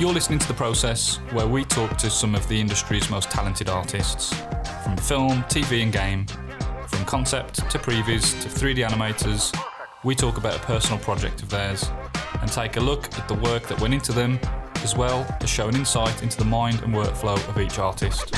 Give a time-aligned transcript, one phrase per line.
[0.00, 3.68] You're listening to The Process, where we talk to some of the industry's most talented
[3.68, 4.32] artists.
[4.82, 6.24] From film, TV, and game,
[6.88, 9.54] from concept to previs to 3D animators,
[10.02, 11.90] we talk about a personal project of theirs
[12.40, 14.40] and take a look at the work that went into them,
[14.76, 18.34] as well as show an insight into the mind and workflow of each artist.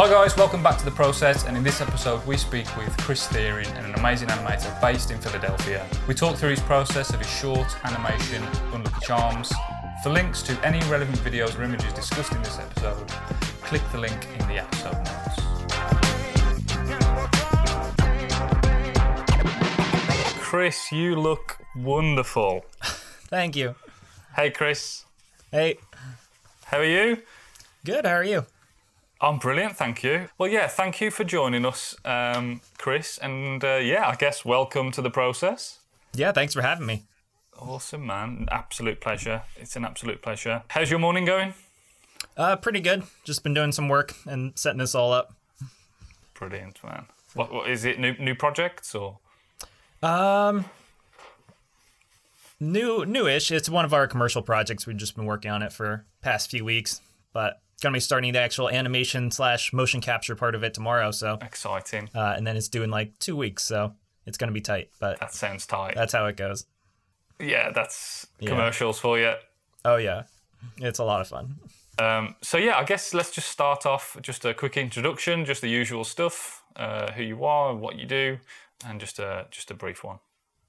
[0.00, 3.26] Hi guys, welcome back to The Process and in this episode we speak with Kris
[3.28, 5.86] Theorin, an amazing animator based in Philadelphia.
[6.08, 9.52] We talk through his process of his short animation, Unlucky Charms.
[10.02, 13.06] For links to any relevant videos or images discussed in this episode,
[13.60, 15.36] click the link in the episode notes.
[20.38, 22.64] Kris, you look wonderful.
[23.28, 23.74] Thank you.
[24.34, 25.04] Hey Kris.
[25.52, 25.76] Hey.
[26.64, 27.18] How are you?
[27.84, 28.46] Good, how are you?
[29.22, 30.28] I'm brilliant, thank you.
[30.38, 33.18] Well, yeah, thank you for joining us, um, Kris.
[33.18, 35.80] And uh, yeah, I guess welcome to the process.
[36.14, 37.04] Yeah, thanks for having me.
[37.58, 38.48] Awesome, man.
[38.50, 39.42] Absolute pleasure.
[39.56, 40.62] It's an absolute pleasure.
[40.68, 41.52] How's your morning going?
[42.34, 43.02] Uh, pretty good.
[43.24, 45.34] Just been doing some work and setting this all up.
[46.32, 47.04] Brilliant, man.
[47.34, 48.00] What, what is it?
[48.00, 49.18] New new projects or?
[50.02, 50.64] Um,
[52.58, 53.50] new newish.
[53.50, 54.86] It's one of our commercial projects.
[54.86, 57.02] We've just been working on it for past few weeks,
[57.34, 61.10] but gonna be starting the actual animation slash motion capture part of it tomorrow.
[61.10, 62.08] So exciting!
[62.14, 63.94] Uh, and then it's doing like two weeks, so
[64.26, 64.90] it's gonna be tight.
[65.00, 65.94] But that sounds tight.
[65.94, 66.66] That's how it goes.
[67.38, 68.50] Yeah, that's yeah.
[68.50, 69.34] commercials for you.
[69.84, 70.24] Oh yeah,
[70.78, 71.56] it's a lot of fun.
[71.98, 75.68] Um, so yeah, I guess let's just start off just a quick introduction, just the
[75.68, 78.38] usual stuff, uh, who you are, what you do,
[78.86, 80.18] and just a just a brief one.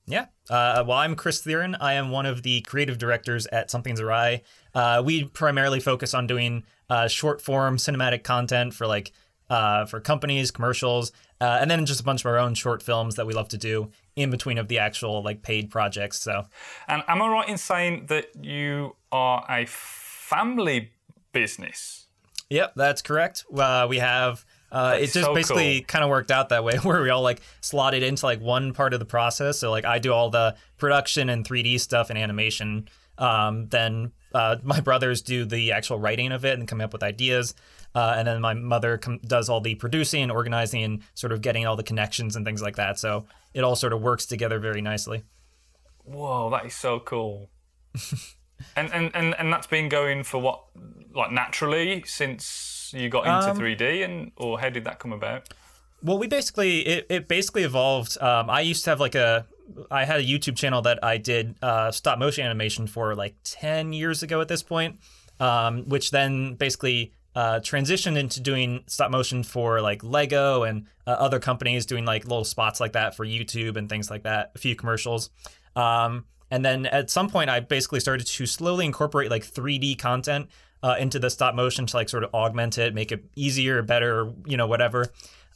[0.07, 0.25] Yeah.
[0.49, 1.75] Uh, well, I'm Kris Theorin.
[1.79, 4.41] I am one of the creative directors at Something's Awry.
[4.73, 9.11] Uh, we primarily focus on doing uh, short form cinematic content for like
[9.49, 13.15] uh, for companies, commercials, uh, and then just a bunch of our own short films
[13.15, 16.21] that we love to do in between of the actual like paid projects.
[16.21, 16.45] So,
[16.87, 20.91] and am I right in saying that you are a family
[21.33, 22.07] business?
[22.49, 23.45] Yep, that's correct.
[23.55, 24.45] Uh, we have.
[24.71, 25.85] Uh, it just so basically cool.
[25.87, 28.93] kind of worked out that way, where we all like slotted into like one part
[28.93, 29.59] of the process.
[29.59, 32.87] So like I do all the production and 3D stuff and animation.
[33.17, 37.03] Um, then uh, my brothers do the actual writing of it and come up with
[37.03, 37.53] ideas.
[37.93, 41.41] Uh, and then my mother com- does all the producing and organizing and sort of
[41.41, 42.97] getting all the connections and things like that.
[42.97, 45.23] So it all sort of works together very nicely.
[46.05, 47.49] Whoa, that is so cool.
[48.77, 50.63] and, and, and, and that's been going for what,
[51.13, 55.49] like naturally since you got into um, 3D and, or how did that come about?
[56.03, 58.17] Well, we basically, it, it basically evolved.
[58.21, 59.45] Um, I used to have like a,
[59.89, 63.93] I had a YouTube channel that I did uh, stop motion animation for like 10
[63.93, 64.99] years ago at this point,
[65.39, 71.11] um, which then basically uh, transitioned into doing stop motion for like Lego and uh,
[71.11, 74.57] other companies doing like little spots like that for YouTube and things like that, a
[74.57, 75.29] few commercials.
[75.75, 80.49] Um, and then at some point, I basically started to slowly incorporate like 3D content
[80.83, 84.31] uh, into the stop motion to like sort of augment it, make it easier, better,
[84.45, 85.07] you know, whatever.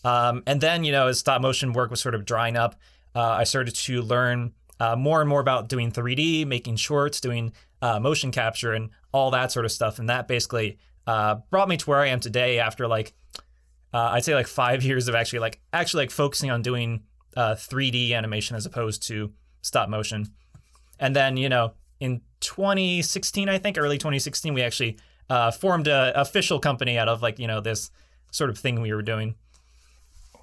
[0.03, 2.75] Um, and then, you know, as stop motion work was sort of drying up,
[3.16, 7.53] uh, I started to learn uh, more and more about doing 3D, making shorts, doing
[7.81, 10.00] uh, motion capture, and all that sort of stuff.
[10.00, 10.78] And that basically
[11.08, 12.59] uh, brought me to where I am today.
[12.59, 13.14] After like,
[13.94, 17.03] uh, I'd say like five years of actually like actually like focusing on doing
[17.35, 19.31] 3D uh, animation as opposed to
[19.62, 20.28] stop motion.
[21.00, 24.97] And then you know, in 2016, I think early 2016, we actually
[25.52, 27.91] formed a official company out of like you know this
[28.31, 29.36] sort of thing we were doing.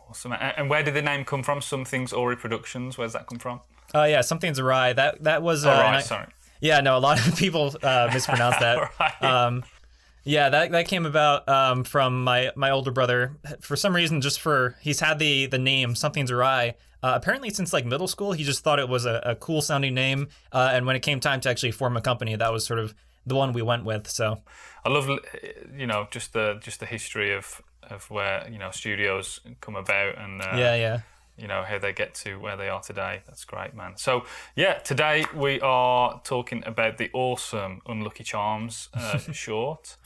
[0.08, 0.32] Awesome.
[0.32, 1.62] And where did the name come from?
[1.62, 2.98] Something's Awry Productions.
[2.98, 3.60] Where's that come from?
[3.94, 4.92] Oh uh, yeah, something's awry.
[4.92, 5.64] That that was.
[5.64, 6.26] Uh, oh, right, I, sorry.
[6.60, 8.90] Yeah, no, a lot of people uh, mispronounce that.
[9.00, 9.22] right.
[9.22, 9.64] um,
[10.24, 13.36] yeah, that that came about um, from my my older brother.
[13.60, 16.74] For some reason, just for he's had the the name something's awry.
[17.02, 19.94] Uh, apparently, since like middle school, he just thought it was a, a cool sounding
[19.94, 20.28] name.
[20.52, 22.94] Uh, and when it came time to actually form a company, that was sort of
[23.26, 24.08] the one we went with.
[24.08, 24.38] So
[24.84, 25.08] I love
[25.76, 30.18] you know just the just the history of of where you know studios come about
[30.18, 31.00] and uh, yeah, yeah,
[31.36, 33.22] you know how they get to where they are today.
[33.26, 33.96] That's great, man.
[33.96, 34.24] So
[34.56, 39.96] yeah, today we are talking about the awesome Unlucky Charms uh, short.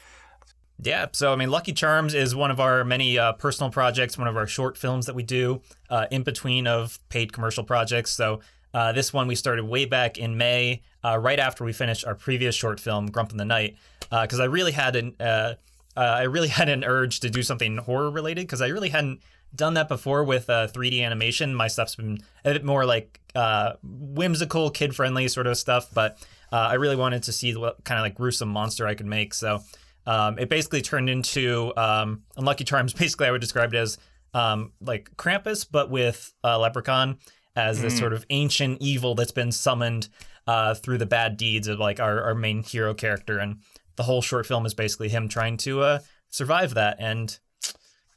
[0.78, 4.28] Yeah, so I mean, Lucky Charms is one of our many uh, personal projects, one
[4.28, 8.10] of our short films that we do uh, in between of paid commercial projects.
[8.10, 8.40] So
[8.76, 12.14] uh, this one we started way back in May, uh, right after we finished our
[12.14, 13.78] previous short film, Grump in the Night,
[14.10, 15.54] because uh, I really had an uh,
[15.96, 19.22] I really had an urge to do something horror related because I really hadn't
[19.54, 21.54] done that before with uh, 3D animation.
[21.54, 26.18] My stuff's been a bit more like uh, whimsical, kid friendly sort of stuff, but
[26.52, 29.32] uh, I really wanted to see what kind of like gruesome monster I could make.
[29.32, 29.62] So
[30.06, 32.92] um, it basically turned into um, Unlucky Charms.
[32.98, 33.96] Basically, I would describe it as
[34.34, 37.20] um, like Krampus, but with Leprechaun.
[37.56, 40.08] As this sort of ancient evil that's been summoned
[40.46, 43.58] uh, through the bad deeds of like our, our main hero character, and
[43.96, 45.98] the whole short film is basically him trying to uh,
[46.28, 47.38] survive that, and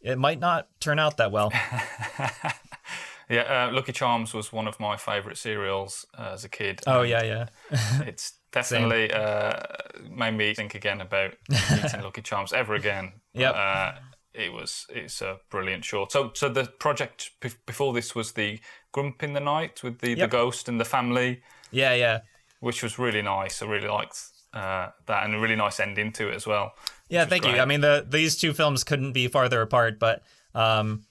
[0.01, 1.51] it might not turn out that well.
[3.29, 6.81] Yeah, uh, Lucky Charms was one of my favourite cereals uh, as a kid.
[6.87, 7.45] Oh yeah, yeah.
[8.07, 9.53] it's definitely uh,
[10.09, 13.13] made me think again about eating Lucky Charms ever again.
[13.33, 13.99] Yeah Uh,
[14.33, 16.11] it was it's a brilliant short.
[16.11, 18.59] So so the project be- before this was the
[18.91, 21.41] Grump in the Night with the, the ghost and the family,
[21.71, 22.19] Yeah, yeah.
[22.59, 23.61] which was really nice.
[23.61, 24.19] I really liked
[24.53, 26.73] uh, that and a really nice ending to it as well.
[27.07, 27.51] Yeah, thank you.
[27.51, 31.03] I mean, the these two films couldn't be farther apart, but um,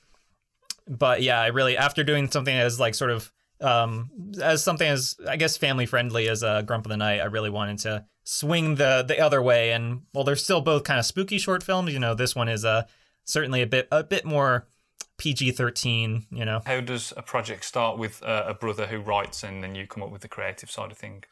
[0.88, 4.10] but yeah, I really after doing something as like sort of um
[4.40, 7.50] as something as I guess family friendly as uh, Grump of the Night, I really
[7.50, 9.72] wanted to swing the the other way.
[9.72, 11.92] And well, they're still both kind of spooky short films.
[11.92, 12.82] You know, this one is uh
[13.24, 14.66] certainly a bit a bit more
[15.19, 16.26] PG thirteen.
[16.31, 16.61] You know.
[16.65, 20.03] How does a project start with uh, a brother who writes and then you come
[20.03, 21.25] up with the creative side of things?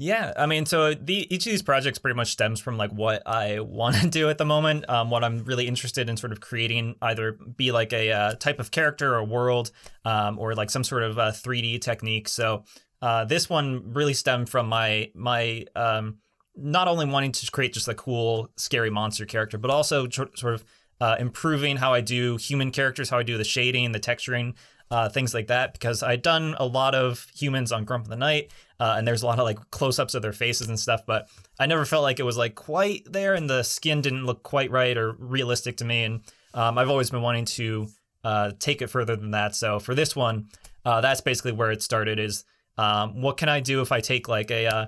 [0.00, 3.20] Yeah, I mean, so the each of these projects pretty much stems from like what
[3.26, 4.88] I want to do at the moment.
[4.88, 8.60] Um, what I'm really interested in, sort of creating, either be like a uh, type
[8.60, 9.72] of character or world,
[10.04, 12.28] um, or like some sort of uh, 3D technique.
[12.28, 12.62] So
[13.02, 16.18] uh, this one really stemmed from my my um,
[16.54, 20.54] not only wanting to create just a cool, scary monster character, but also sor- sort
[20.54, 20.64] of
[21.00, 24.54] uh, improving how I do human characters, how I do the shading, the texturing,
[24.90, 25.72] uh, things like that.
[25.72, 28.50] Because I'd done a lot of humans on Grump of the Night,
[28.80, 31.28] uh, and there's a lot of like close-ups of their faces and stuff, but
[31.58, 34.70] I never felt like it was like quite there, and the skin didn't look quite
[34.70, 36.04] right or realistic to me.
[36.04, 36.20] And
[36.54, 37.88] um, I've always been wanting to
[38.24, 39.54] uh, take it further than that.
[39.54, 40.48] So for this one,
[40.84, 42.18] uh, that's basically where it started.
[42.18, 42.44] Is
[42.76, 44.86] um, what can I do if I take like a uh,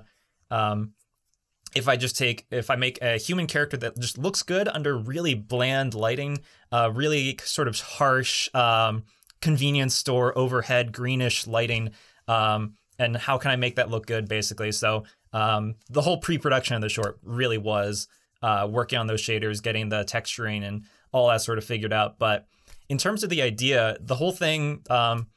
[0.49, 0.93] um,
[1.75, 4.97] if I just take if I make a human character that just looks good under
[4.97, 6.39] really bland lighting,
[6.71, 9.03] uh, really sort of harsh um,
[9.41, 11.91] convenience store overhead greenish lighting,
[12.27, 14.71] um, and how can I make that look good basically?
[14.71, 18.07] So um, the whole pre-production of the short really was
[18.41, 22.19] uh, working on those shaders, getting the texturing and all that sort of figured out.
[22.19, 22.47] But
[22.89, 24.81] in terms of the idea, the whole thing.
[24.89, 25.27] Um,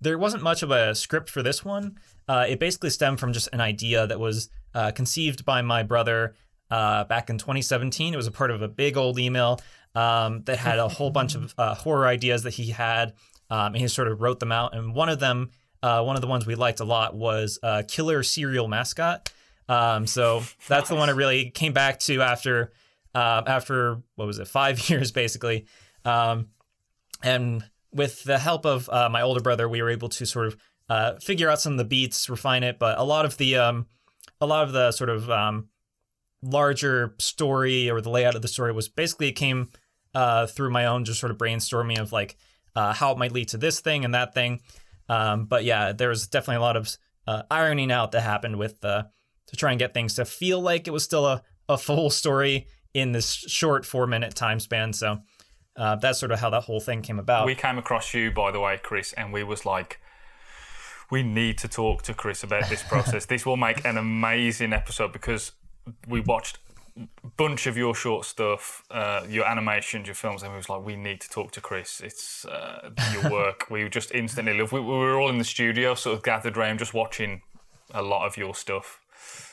[0.00, 1.98] there wasn't much of a script for this one.
[2.28, 6.34] Uh, it basically stemmed from just an idea that was uh, conceived by my brother
[6.70, 8.12] uh, back in 2017.
[8.12, 9.58] It was a part of a big old email
[9.94, 13.14] um, that had a whole bunch of uh, horror ideas that he had,
[13.50, 14.76] um, and he sort of wrote them out.
[14.76, 15.50] And one of them,
[15.82, 19.32] uh, one of the ones we liked a lot, was uh, Killer Serial Mascot.
[19.68, 22.72] Um, so that's the one I really came back to after
[23.14, 25.66] uh, after what was it, five years basically.
[26.04, 26.48] Um,
[27.22, 30.56] and with the help of uh, my older brother, we were able to sort of
[30.90, 32.78] uh, figure out some of the beats, refine it.
[32.78, 33.86] But a lot of the um,
[34.40, 35.68] a lot of the sort of um,
[36.42, 39.70] larger story or the layout of the story was basically it came
[40.14, 42.36] uh, through my own just sort of brainstorming of like
[42.74, 44.60] uh, how it might lead to this thing and that thing.
[45.08, 46.96] Um, but yeah, there was definitely a lot of
[47.26, 49.04] uh, ironing out that happened with uh,
[49.46, 52.66] to try and get things to feel like it was still a, a full story
[52.94, 54.92] in this short four minute time span.
[54.92, 55.18] So
[55.76, 57.46] uh, that's sort of how that whole thing came about.
[57.46, 60.00] We came across you, by the way, Kris, and we was like,
[61.10, 63.26] we need to talk to Kris about this process.
[63.26, 65.52] this will make an amazing episode because
[66.08, 66.58] we watched
[66.98, 67.06] a
[67.36, 70.96] bunch of your short stuff, uh, your animations, your films, and we was like, we
[70.96, 72.00] need to talk to Kris.
[72.00, 73.66] It's uh, your work.
[73.70, 74.72] we just instantly loved.
[74.72, 77.42] We, we were all in the studio, sort of gathered around, just watching
[77.92, 79.00] a lot of your stuff.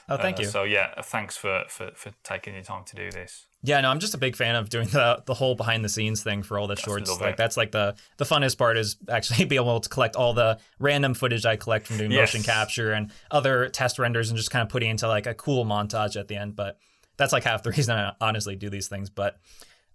[0.09, 0.47] oh, thank Uh, you.
[0.47, 3.45] So yeah, thanks for, for for taking your time to do this.
[3.65, 6.21] Yeah, no, I'm just a big fan of doing the the whole behind the scenes
[6.21, 7.09] thing for all the shorts.
[7.21, 10.59] Like that's like the the funnest part is actually be able to collect all the
[10.79, 12.33] random footage I collect from doing Yes.
[12.33, 15.65] motion capture and other test renders and just kind of putting into like a cool
[15.65, 16.55] montage at the end.
[16.55, 16.77] But
[17.17, 19.09] that's like half the reason I honestly do these things.
[19.09, 19.37] But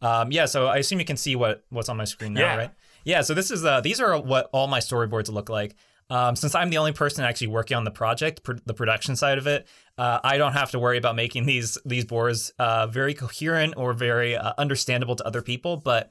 [0.00, 2.56] um, yeah, so I assume you can see what what's on my screen now, Yeah.
[2.56, 2.70] right?
[3.04, 3.20] Yeah.
[3.20, 5.75] So this is uh these are what all my storyboards look like.
[6.11, 9.37] Um, since I'm the only person actually working on the project, pr- the production side
[9.37, 9.67] of it,
[9.99, 13.93] uh, I don't have to worry about making these these boards uh, very coherent or
[13.93, 15.77] very uh, understandable to other people.
[15.77, 16.11] But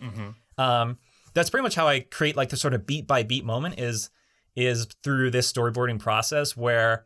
[0.57, 0.99] um,
[1.33, 4.09] that's pretty much how I create like the sort of beat by beat moment is
[4.55, 7.05] is through this storyboarding process where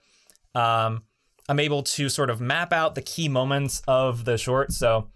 [0.55, 1.03] um,
[1.49, 4.71] I'm able to sort of map out the key moments of the short.
[4.71, 5.09] So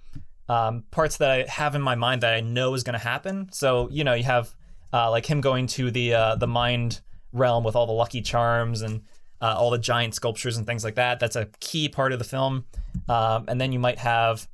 [0.47, 3.49] um, parts that I have in my mind that I know is going to happen.
[3.51, 4.55] So you know you have
[4.93, 7.01] uh, like him going to the uh, the mind
[7.35, 9.01] realm with all the lucky charms and
[9.41, 11.19] uh, all the giant sculptures and things like that.
[11.19, 12.65] That's a key part of the film.
[13.07, 14.47] Um, and then you might have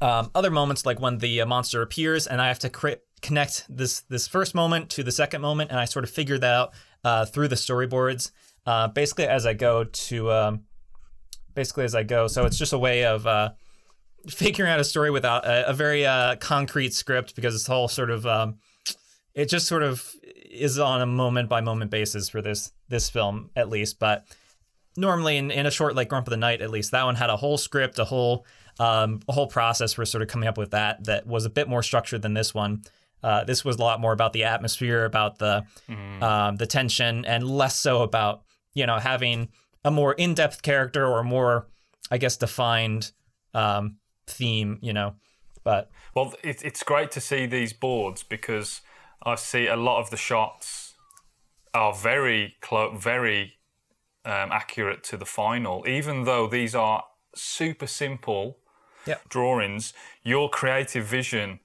[0.00, 4.00] um, other moments like when the uh, monster appears, and I have to connect this
[4.02, 6.72] this first moment to the second moment, and I sort of figure that out
[7.02, 8.30] uh, through the storyboards.
[8.66, 10.64] Uh, basically, as I go to um,
[11.56, 12.28] basically as I go.
[12.28, 13.50] So it's just a way of uh,
[14.28, 18.10] figuring out a story without a, a very uh, concrete script because it's all sort
[18.10, 18.58] of um,
[19.34, 20.14] it just sort of
[20.50, 24.26] is on a moment by moment basis for this this film at least, but
[24.96, 27.30] normally in, in a short like Grump of the Night at least that one had
[27.30, 28.46] a whole script, a whole
[28.78, 31.68] um, a whole process for sort of coming up with that that was a bit
[31.68, 32.82] more structured than this one.
[33.22, 36.22] Uh, this was a lot more about the atmosphere, about the mm.
[36.22, 38.42] um, the tension, and less so about
[38.74, 39.48] you know having
[39.84, 41.66] a more in depth character or more,
[42.10, 43.12] I guess, defined
[43.54, 44.78] um, theme.
[44.82, 45.14] You know,
[45.64, 48.82] but well, it, it's great to see these boards because
[49.26, 50.94] I see a lot of the shots
[51.74, 53.54] are very close, very
[54.24, 57.04] um, accurate to the final, even though these are
[57.34, 58.58] super simple
[59.04, 59.28] yep.
[59.28, 59.92] drawings.
[60.22, 61.58] Your creative vision,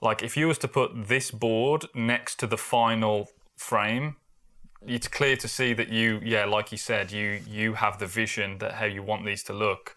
[0.00, 4.16] like if you was to put this board next to the final frame,
[4.86, 8.58] it's clear to see that you, yeah, like you said, you you have the vision
[8.58, 9.96] that how you want these to look,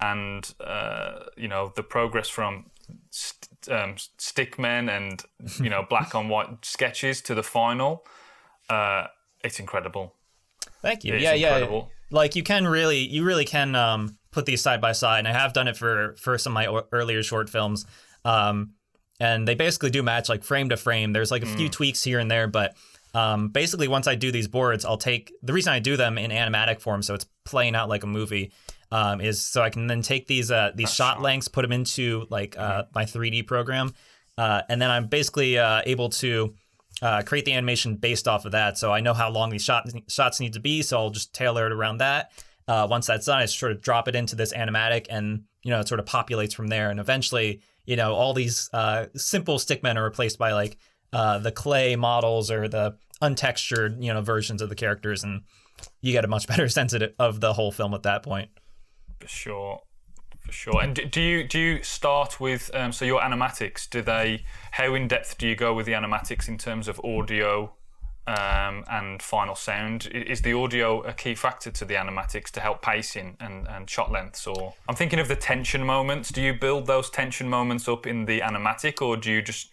[0.00, 2.70] and uh, you know the progress from
[3.10, 5.22] st- um, stickmen and
[5.62, 8.04] you know black on white sketches to the final.
[8.68, 9.06] Uh,
[9.42, 10.14] it's incredible.
[10.82, 11.14] Thank you.
[11.14, 11.88] It's yeah, incredible.
[11.90, 12.16] yeah.
[12.16, 15.32] Like you can really, you really can um, put these side by side, and I
[15.32, 17.86] have done it for for some of my earlier short films.
[18.24, 18.74] Um,
[19.18, 21.12] and they basically do match like frame to frame.
[21.12, 21.72] There's like a few mm.
[21.72, 22.74] tweaks here and there, but
[23.12, 26.30] um, basically once I do these boards, I'll take the reason I do them in
[26.30, 28.52] animatic form, so it's playing out like a movie.
[28.92, 32.26] Um, is so I can then take these uh, these shot lengths, put them into
[32.28, 32.90] like uh, mm-hmm.
[32.94, 33.94] my 3D program,
[34.36, 36.54] uh, and then I'm basically uh, able to
[37.02, 38.78] uh, create the animation based off of that.
[38.78, 41.66] So I know how long these shots shots need to be, so I'll just tailor
[41.66, 42.32] it around that.
[42.68, 45.80] Uh, once that's done, I sort of drop it into this animatic, and you know
[45.80, 46.90] it sort of populates from there.
[46.90, 50.76] And eventually, you know, all these uh, simple stickmen are replaced by like
[51.12, 55.42] uh, the clay models or the untextured, you know, versions of the characters, and
[56.00, 58.50] you get a much better sense of the whole film at that point.
[59.20, 59.82] For sure
[60.50, 60.82] for sure.
[60.82, 63.88] And do you do you start with um, so your animatics?
[63.88, 67.72] Do they how in depth do you go with the animatics in terms of audio
[68.26, 70.06] um, and final sound?
[70.06, 74.10] Is the audio a key factor to the animatics to help pacing and, and shot
[74.10, 74.46] lengths?
[74.46, 76.30] Or I'm thinking of the tension moments.
[76.30, 79.70] Do you build those tension moments up in the animatic, or do you just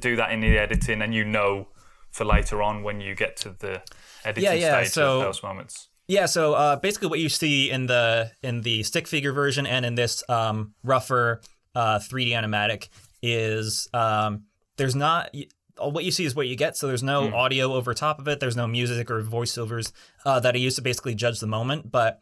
[0.00, 1.68] do that in the editing and you know
[2.10, 3.82] for later on when you get to the
[4.24, 4.80] editing yeah, yeah.
[4.80, 5.88] stage so, of those moments?
[6.08, 9.84] Yeah, so uh, basically what you see in the in the stick figure version and
[9.84, 11.42] in this um, rougher
[11.74, 12.88] uh, 3D animatic
[13.22, 14.44] is um,
[14.78, 15.34] there's not
[15.78, 16.76] what you see is what you get.
[16.76, 17.34] So there's no mm.
[17.34, 18.40] audio over top of it.
[18.40, 19.92] There's no music or voiceovers
[20.24, 21.90] uh, that I use to basically judge the moment.
[21.90, 22.20] But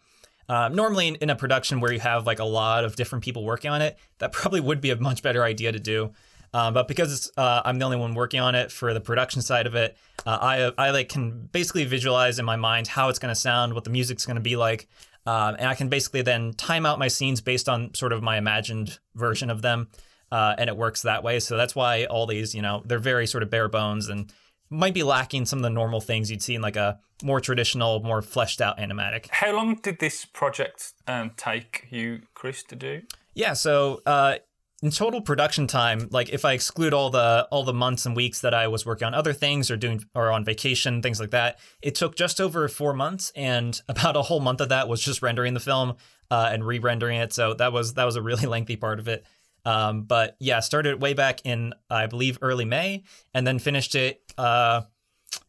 [0.48, 3.44] uh, normally in, in, a production where you have like a lot of different people
[3.44, 6.12] working on it, that probably would be a much better idea to do.
[6.56, 9.66] Um, but because uh, I'm the only one working on it for the production side
[9.66, 13.30] of it, uh, I I like can basically visualize in my mind how it's going
[13.30, 14.88] to sound, what the music's going to be like,
[15.26, 18.38] um, and I can basically then time out my scenes based on sort of my
[18.38, 19.88] imagined version of them,
[20.32, 21.40] uh, and it works that way.
[21.40, 24.32] So that's why all these, you know, they're very sort of bare bones and
[24.70, 28.02] might be lacking some of the normal things you'd see in like a more traditional,
[28.02, 29.28] more fleshed out animatic.
[29.28, 33.02] How long did this project um, take you, Kris, to do?
[33.34, 34.36] Yeah, so uh,
[34.82, 38.42] in total production time, like if I exclude all the all the months and weeks
[38.42, 41.58] that I was working on other things or doing or on vacation, things like that,
[41.80, 45.22] it took just over four months, and about a whole month of that was just
[45.22, 45.94] rendering the film
[46.30, 47.32] uh, and re-rendering it.
[47.32, 49.24] So that was that was a really lengthy part of it.
[49.64, 54.20] Um, but yeah, started way back in I believe early May, and then finished it
[54.36, 54.82] uh,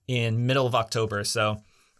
[0.07, 1.25] in middle of October.
[1.25, 1.57] So,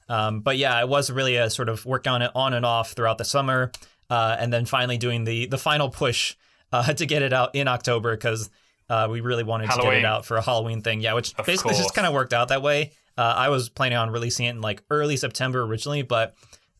[0.07, 2.93] um, but yeah, it was really a sort of work on it on and off
[2.93, 3.73] throughout the summer,
[4.09, 6.33] uh, and then finally doing the the final push
[6.71, 8.49] uh, to get it out in October because
[8.89, 9.89] uh, we really wanted Halloween.
[9.89, 11.01] to get it out for a Halloween thing.
[11.01, 11.83] Yeah, which of basically course.
[11.83, 12.91] just kind of worked out that way.
[13.17, 16.35] Uh, I was planning on releasing it in like early September originally, but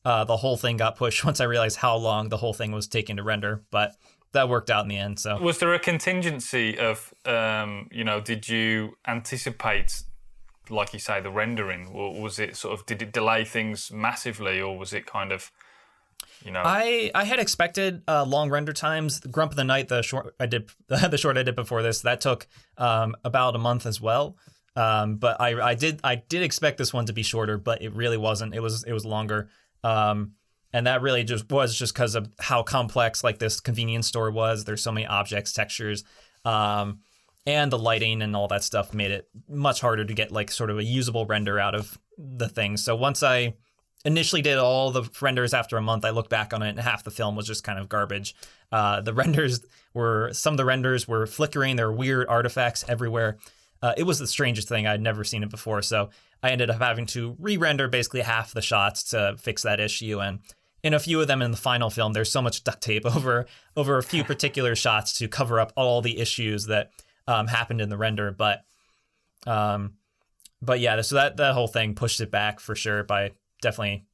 [0.05, 2.87] uh, the whole thing got pushed once I realized how long the whole thing was
[2.87, 3.63] taking to render.
[3.71, 3.95] But
[4.33, 5.19] that worked out in the end.
[5.19, 10.03] So was there a contingency of um, you know did you anticipate
[10.69, 14.59] like you say the rendering or was it sort of did it delay things massively
[14.59, 15.49] or was it kind of
[16.43, 19.19] you know, I I had expected uh, long render times.
[19.21, 22.01] The Grump of the Night, the short I did, the short I did before this,
[22.01, 24.37] that took um, about a month as well.
[24.75, 27.93] Um, but I I did I did expect this one to be shorter, but it
[27.93, 28.53] really wasn't.
[28.53, 29.49] It was it was longer.
[29.83, 30.33] Um,
[30.73, 34.65] and that really just was just because of how complex like this convenience store was.
[34.65, 36.03] There's so many objects, textures,
[36.45, 36.99] um,
[37.45, 40.69] and the lighting and all that stuff made it much harder to get like sort
[40.69, 42.77] of a usable render out of the thing.
[42.77, 43.55] So once I
[44.07, 46.05] initially did all the renders after a month.
[46.05, 48.33] I look back on it, and half the film was just kind of garbage.
[48.71, 51.75] Uh, the renders were some of the renders were flickering.
[51.75, 53.37] There were weird artifacts everywhere.
[53.81, 54.87] Uh, it was the strangest thing.
[54.87, 55.81] I'd never seen it before.
[55.81, 56.09] So
[56.41, 60.19] I ended up having to re-render basically half the shots to fix that issue.
[60.19, 60.39] And
[60.83, 63.45] in a few of them in the final film, there's so much duct tape over
[63.75, 66.91] over a few particular shots to cover up all the issues that
[67.27, 68.31] um, happened in the render.
[68.31, 68.63] But
[69.45, 69.95] um,
[70.61, 74.05] but yeah, so that that whole thing pushed it back for sure by definitely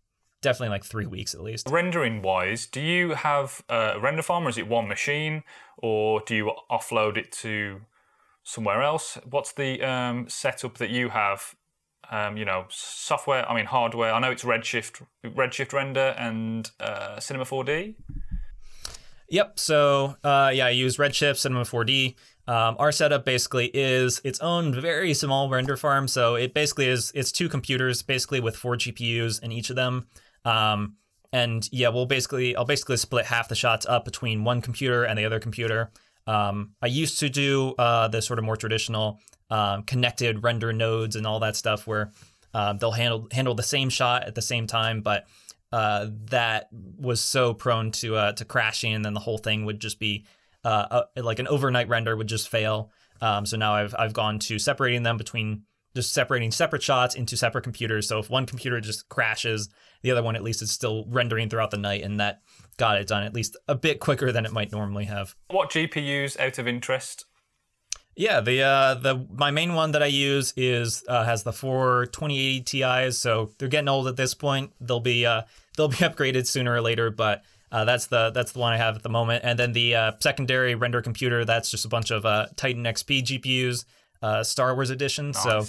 [0.41, 1.69] definitely like three weeks at least.
[1.69, 5.43] Rendering wise, do you have a render farm or is it one machine
[5.77, 7.81] or do you offload it to
[8.43, 9.17] somewhere else?
[9.27, 11.55] What's the um, setup that you have?
[12.11, 14.13] Um, you know, software, I mean, hardware.
[14.13, 17.95] I know it's Redshift, Redshift Render and uh, Cinema 4D.
[19.33, 19.57] Yep.
[19.57, 22.13] So uh, yeah, I use Redshift Cinema 4D.
[22.47, 26.07] Um, our setup basically is its own very small render farm.
[26.07, 30.05] So it basically is it's two computers, basically with four GPUs in each of them.
[30.45, 30.97] Um,
[31.31, 35.17] and yeah, we'll basically I'll basically split half the shots up between one computer and
[35.17, 35.89] the other computer.
[36.27, 41.15] Um, I used to do uh, the sort of more traditional um, connected render nodes
[41.15, 42.11] and all that stuff where
[42.53, 45.25] uh, they'll handle handle the same shot at the same time, but
[45.73, 49.79] uh, that was so prone to uh, to crashing, and then the whole thing would
[49.79, 50.23] just be
[50.63, 52.91] uh, like an overnight render would just fail.
[53.21, 55.63] Um, so now I've I've gone to separating them between
[55.95, 58.07] just separating separate shots into separate computers.
[58.07, 59.69] So if one computer just crashes,
[60.03, 62.41] the other one at least is still rendering throughout the night, and that
[62.77, 65.35] got it done at least a bit quicker than it might normally have.
[65.49, 67.25] What GPUs out of interest?
[68.15, 72.05] Yeah, the uh, the my main one that I use is uh, has the four
[72.11, 74.71] 2080 Ti's, so they're getting old at this point.
[74.79, 75.43] They'll be uh,
[75.77, 78.95] they'll be upgraded sooner or later, but uh, that's the that's the one I have
[78.95, 79.43] at the moment.
[79.43, 83.23] And then the uh, secondary render computer, that's just a bunch of uh, Titan XP
[83.23, 83.85] GPUs,
[84.21, 85.31] uh, Star Wars edition.
[85.31, 85.43] Nice.
[85.43, 85.65] So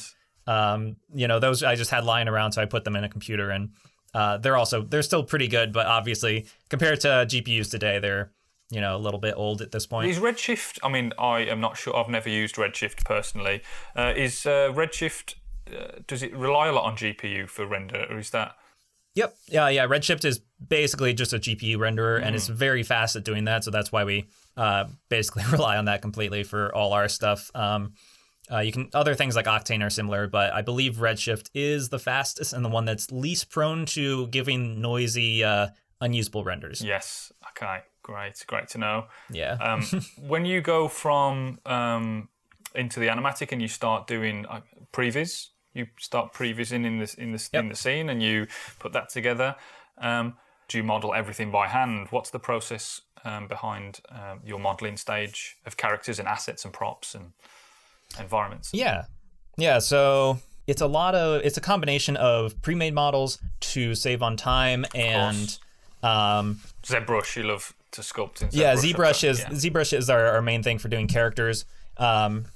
[0.47, 3.09] um, you know those I just had lying around, so I put them in a
[3.09, 3.71] computer, and
[4.13, 8.33] uh, they're also they're still pretty good, but obviously compared to GPUs today, they're
[8.71, 10.11] you know a little bit old at this point.
[10.11, 10.79] Is Redshift?
[10.83, 11.97] I mean, I am not sure.
[11.97, 13.63] I've never used Redshift personally.
[13.97, 15.37] Uh, is uh, Redshift?
[15.73, 18.57] Uh, does it rely a lot on GPU for render, or is that?
[19.15, 19.37] Yep.
[19.49, 19.69] Yeah.
[19.69, 19.87] Yeah.
[19.87, 23.65] Redshift is basically just a GPU renderer, and it's very fast at doing that.
[23.65, 27.51] So that's why we uh, basically rely on that completely for all our stuff.
[27.55, 27.95] Um,
[28.51, 31.99] uh, you can other things like Octane are similar, but I believe Redshift is the
[31.99, 35.69] fastest and the one that's least prone to giving noisy, uh,
[36.01, 36.83] unusable renders.
[36.83, 37.33] Yes.
[37.51, 37.79] Okay.
[38.03, 38.45] Great.
[38.47, 39.07] Great to know.
[39.31, 39.55] Yeah.
[39.55, 39.83] Um,
[40.19, 42.29] when you go from um,
[42.75, 44.61] into the animatic and you start doing uh,
[44.93, 48.47] previs, you start prevising in this in this in the scene, and you
[48.79, 49.57] put that together.
[49.99, 50.35] Um,
[50.69, 52.09] do you model everything by hand?
[52.11, 57.15] What's the process um, behind um, your modeling stage of characters and assets and props
[57.15, 57.33] and
[58.19, 58.71] environments?
[58.73, 59.05] Yeah.
[59.57, 59.79] Yeah.
[59.79, 64.37] So it's a lot of, it's a combination of pre made models to save on
[64.37, 65.59] time and,
[66.03, 68.53] um, ZBrush, you love to sculpt in ZBrush.
[68.53, 69.49] yeah, ZBrush is Yeah.
[69.49, 71.65] ZBrush is our, our main thing for doing characters.
[71.97, 72.47] Um,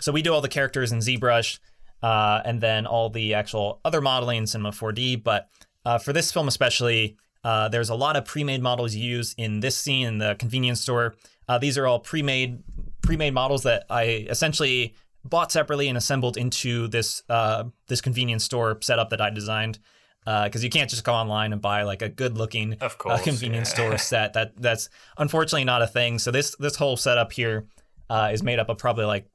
[0.00, 1.58] so we do all the characters in ZBrush,
[2.02, 5.22] uh, and then all the actual other modeling in Cinema 4D.
[5.22, 5.48] But
[5.84, 9.76] uh, for this film especially, uh, there's a lot of pre-made models used in this
[9.76, 11.14] scene in the convenience store.
[11.48, 12.62] Uh, these are all pre-made
[13.02, 18.78] pre-made models that I essentially bought separately and assembled into this uh, this convenience store
[18.82, 19.78] setup that I designed.
[20.24, 23.70] Because you can't just go online and buy like a good-looking Of uh, course, convenience
[23.70, 23.74] yeah.
[23.74, 24.34] store set.
[24.34, 26.18] That that's unfortunately not a thing.
[26.18, 27.66] So this this whole setup here
[28.10, 29.26] uh, is made up of probably like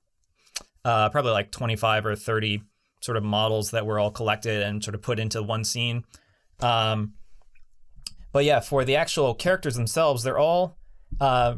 [0.86, 2.62] uh, probably like 25 or 30
[3.02, 6.04] sort of models that were all collected and sort of put into one scene.
[6.60, 7.14] Um,
[8.32, 10.78] but yeah, for the actual characters themselves, they're all
[11.20, 11.56] uh,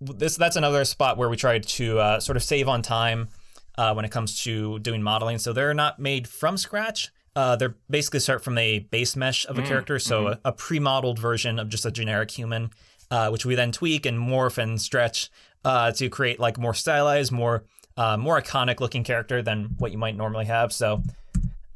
[0.00, 0.36] this.
[0.36, 3.28] That's another spot where we tried to uh, sort of save on time
[3.76, 5.38] uh, when it comes to doing modeling.
[5.38, 7.10] So they're not made from scratch.
[7.36, 11.18] Uh, they're basically start from a base mesh of a character, so a, a pre-modeled
[11.18, 12.70] version of just a generic human,
[13.10, 15.30] uh, which we then tweak and morph and stretch
[15.64, 17.64] uh, to create like more stylized, more
[17.96, 20.72] uh, more iconic looking character than what you might normally have.
[20.72, 21.02] So,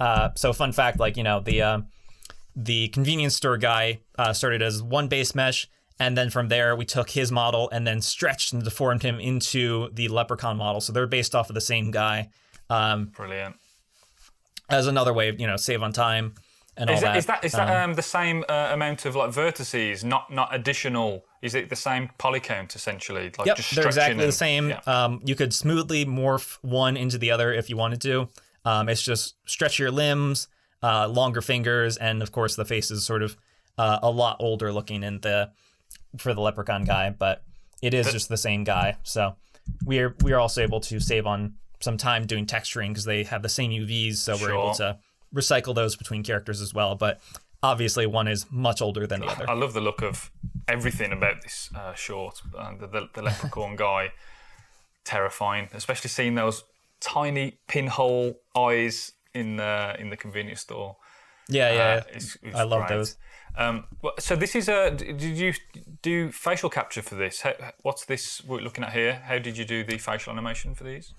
[0.01, 1.81] uh, so fun fact, like you know the uh,
[2.57, 6.85] the convenience store guy uh, started as one base mesh, and then from there we
[6.85, 10.81] took his model and then stretched and deformed him into the leprechaun model.
[10.81, 12.31] So they're based off of the same guy.
[12.71, 13.57] Um, Brilliant.
[14.69, 16.35] as another way of you know save on time
[16.79, 19.17] and all Is that, is that is Um, that um, the same uh, amount of
[19.17, 21.25] like vertices, not not additional?
[21.43, 23.31] Is it the same poly count essentially?
[23.39, 24.71] Like Yep, just they're exactly the same.
[24.71, 24.81] Yeah.
[24.87, 28.29] Um, you could smoothly morph one into the other if you wanted to.
[28.65, 30.49] Um, it's just stretch your limbs,
[30.83, 33.37] uh, longer fingers, and of course the face is sort of
[33.77, 35.51] uh, a lot older looking in the
[36.17, 37.43] for the leprechaun guy, but
[37.83, 38.97] it is just the same guy.
[39.03, 39.37] So
[39.85, 43.23] we are we are also able to save on some time doing texturing because they
[43.25, 44.99] have the same UVs, so we're able to
[45.35, 46.95] recycle those between characters as well.
[46.95, 47.21] But
[47.63, 49.49] obviously, one is much older than the other.
[49.51, 50.31] I love the look of
[50.67, 52.41] everything about this uh, short.
[52.57, 54.13] Uh, the, the, the leprechaun guy,
[55.05, 56.65] terrifying, especially seeing those
[57.01, 60.97] tiny pinhole eyes in the in the convenience store.
[61.49, 61.79] Yeah, yeah.
[61.81, 62.97] Uh, it's- it's I love great.
[62.97, 63.17] those.
[63.57, 63.85] Um,
[64.19, 64.91] so this is a.
[64.91, 65.53] Did you
[66.03, 67.41] do facial capture for this?
[67.41, 69.23] How, what's this we're looking at here?
[69.25, 71.13] How did you do the facial animation for these?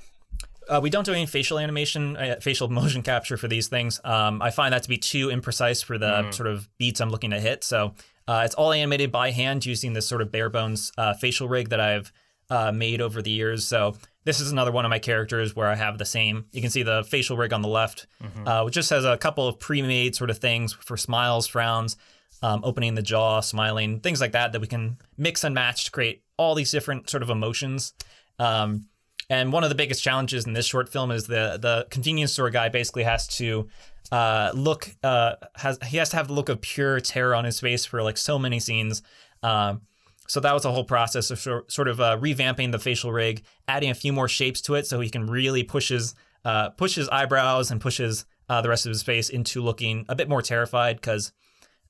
[0.69, 3.99] Uh, we don't do any facial animation, uh, facial motion capture for these things.
[4.03, 7.31] Um, I find that to be too imprecise for the sort of beats I'm looking
[7.31, 7.63] to hit.
[7.63, 7.95] So
[8.27, 11.69] uh, it's all animated by hand using this sort of bare bones uh, facial rig
[11.69, 12.11] that I've
[12.49, 13.65] uh, made over the years.
[13.65, 16.45] So this is another one of my characters where I have the same.
[16.51, 18.05] You can see the facial rig on the left,
[18.45, 21.97] uh, which just has a couple of pre-made sort of things for smiles, frowns,
[22.41, 25.91] um, opening the jaw, smiling, things like that that we can mix and match to
[25.91, 27.93] create all these different sort of emotions.
[28.37, 28.85] Um,
[29.29, 32.49] and one of the biggest challenges in this short film is the the convenience store
[32.49, 33.67] guy basically has to
[34.11, 37.59] uh, look uh, has he has to have the look of pure terror on his
[37.59, 39.03] face for like so many scenes.
[39.43, 39.81] Um,
[40.27, 43.43] so that was a whole process of sor- sort of uh, revamping the facial rig,
[43.67, 46.15] adding a few more shapes to it, so he can really push his
[46.45, 50.15] uh, push his eyebrows and pushes uh, the rest of his face into looking a
[50.15, 50.95] bit more terrified.
[50.97, 51.33] Because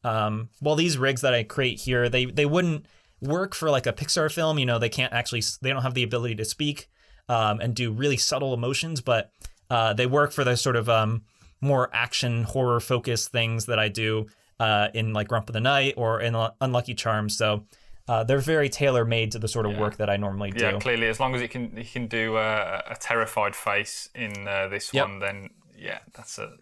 [0.03, 2.85] um, while these rigs that I create here, they they wouldn't
[3.21, 4.59] work for like a Pixar film.
[4.59, 6.89] You know, they can't actually they don't have the ability to speak
[7.29, 9.31] um, and do really subtle emotions, but
[9.69, 11.23] uh, they work for the sort of um,
[11.61, 14.27] more action horror focused things that I do
[14.59, 17.37] uh, in like Grump of the Night or in Unlucky Charms.
[17.37, 17.65] So
[18.07, 20.65] uh, they're very tailor made to the sort of work that I normally do.
[20.65, 24.47] Yeah, clearly, as long as you can it can do uh, a terrified face in
[24.47, 25.07] uh, this Yep.
[25.07, 26.55] one, then yeah, that's a,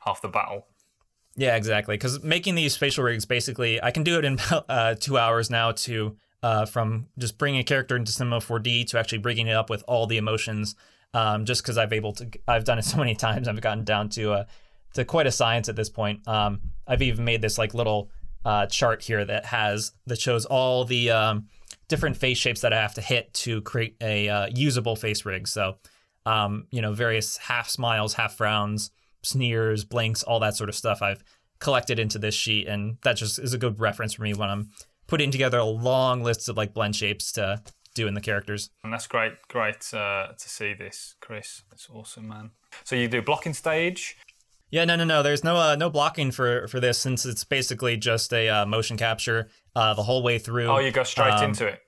[0.00, 0.66] half the battle.
[1.36, 1.94] Yeah, exactly.
[1.94, 5.48] Because making these facial rigs, basically, I can do it in about uh, two hours
[5.48, 5.72] now.
[5.72, 9.70] To uh, from just bringing a character into Cinema 4D to actually bringing it up
[9.70, 10.74] with all the emotions.
[11.12, 14.08] Um, just because I've able to, I've done it so many times, I've gotten down
[14.10, 14.44] to uh,
[14.94, 16.26] to quite a science at this point.
[16.26, 18.10] Um, I've even made this like little
[18.44, 21.48] uh, chart here that has that shows all the um,
[21.88, 25.46] different face shapes that I have to hit to create a uh, usable face rig.
[25.46, 25.76] So,
[26.24, 28.90] um, you know, various half smiles, half frowns,
[29.22, 31.22] sneers, blinks, all that sort of stuff I've
[31.58, 34.70] collected into this sheet, and that just is a good reference for me when I'm
[35.10, 37.60] putting together a long list of like blend shapes to
[37.94, 38.70] do in the characters.
[38.84, 41.64] And that's great, great uh, to see this, Kris.
[41.72, 42.52] It's awesome, man.
[42.84, 44.16] So you do blocking stage.
[44.70, 45.22] Yeah, no, no, no.
[45.24, 48.96] There's no uh, no blocking for for this since it's basically just a uh, motion
[48.96, 50.68] capture uh, the whole way through.
[50.68, 51.80] Oh, you go straight Um, into it.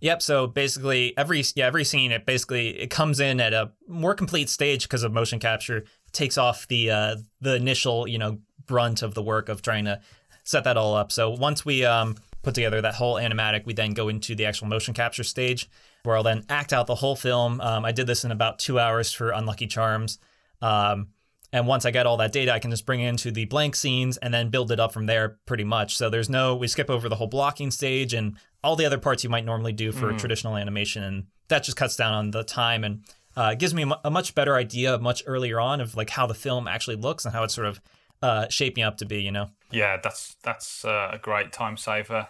[0.00, 0.22] Yep.
[0.22, 4.48] So basically, every yeah every scene it basically it comes in at a more complete
[4.48, 5.84] stage because of motion capture.
[6.10, 10.00] Takes off the uh, the initial you know brunt of the work of trying to
[10.42, 11.12] set that all up.
[11.12, 14.68] So once we um, put together that whole animatic, we then go into the actual
[14.68, 15.68] motion capture stage
[16.04, 17.60] where I'll then act out the whole film.
[17.60, 20.20] Um, I did this in about two hours for Unlucky Charms.
[20.62, 21.08] Um,
[21.52, 23.74] and once I get all that data, I can just bring it into the blank
[23.74, 25.96] scenes and then build it up from there pretty much.
[25.96, 29.24] So there's no, we skip over the whole blocking stage and all the other parts
[29.24, 31.02] you might normally do for traditional animation.
[31.02, 33.02] And that just cuts down on the time and
[33.36, 36.68] uh, gives me a, much better idea much earlier on of like how the film
[36.68, 37.80] actually looks and how it's sort of
[38.22, 39.50] uh, shaping up to be, you know?
[39.72, 42.28] Yeah, that's that's uh, a great time saver,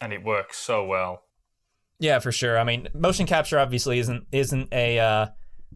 [0.00, 1.22] and it works so well.
[1.98, 2.58] Yeah, for sure.
[2.58, 5.26] I mean, motion capture obviously isn't isn't a uh,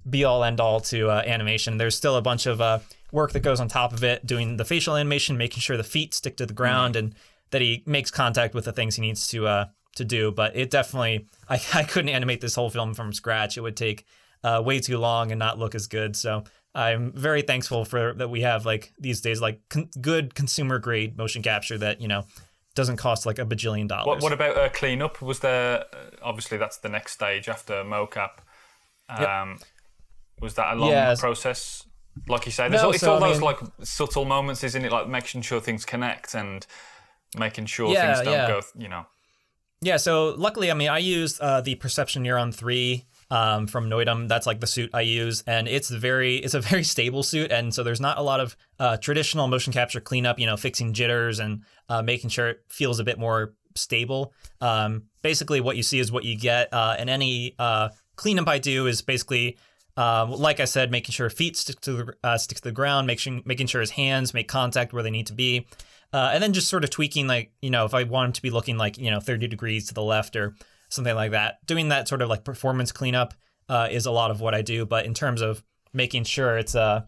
[0.09, 1.77] be all end all to uh, animation.
[1.77, 2.79] There's still a bunch of uh,
[3.13, 6.15] work that goes on top of it, doing the facial animation, making sure the feet
[6.15, 7.15] stick to the ground, and
[7.51, 10.33] that he makes contact with the things he needs to uh, to do.
[10.33, 13.59] But it definitely, I, I couldn't animate this whole film from scratch.
[13.59, 14.07] It would take
[14.43, 16.17] uh, way too long and not look as good.
[16.17, 20.79] So I'm very thankful for that we have like these days like con- good consumer
[20.79, 22.25] grade motion capture that you know
[22.75, 24.07] doesn't cost like a bajillion dollars.
[24.07, 25.23] What, what about uh, cleanup?
[25.23, 28.31] Was there uh, obviously that's the next stage after mocap?
[29.09, 29.59] Um,
[30.41, 31.21] Was that a long Yes.
[31.21, 31.85] process?
[32.29, 34.63] Like you say, there's No, all, it's so, all I those mean- like subtle moments,
[34.65, 34.93] isn't it?
[34.93, 36.67] Like making sure things connect and
[37.37, 38.47] making sure Yeah, things don't yeah.
[38.49, 38.61] go.
[38.77, 39.07] You know,
[39.81, 44.29] Yeah, so luckily, I mean, I used uh, the Perception Neuron three um, from Noitom.
[44.29, 47.75] That's like the suit I use, and it's very, it's a very stable suit, and
[47.75, 50.39] so there's not a lot of uh, traditional motion capture cleanup.
[50.39, 54.33] You know, fixing jitters and uh, making sure it feels a bit more stable.
[54.61, 58.59] Um, basically, what you see is what you get, uh, and any uh, cleanup I
[58.59, 59.59] do is basically.
[59.97, 63.07] Um, like I said, making sure feet stick to the uh, stick to the ground,
[63.07, 65.69] making making sure his hands make contact where they need to be,
[66.13, 68.43] uh, and then just sort of tweaking, like you know, if I want him to
[68.43, 70.55] be looking like you know 30 degrees to the left or
[70.95, 71.65] something like that.
[71.67, 73.35] Doing that sort of like performance cleanup
[73.69, 74.87] uh, is a lot of what I do.
[74.87, 77.03] But in terms of making sure it's uh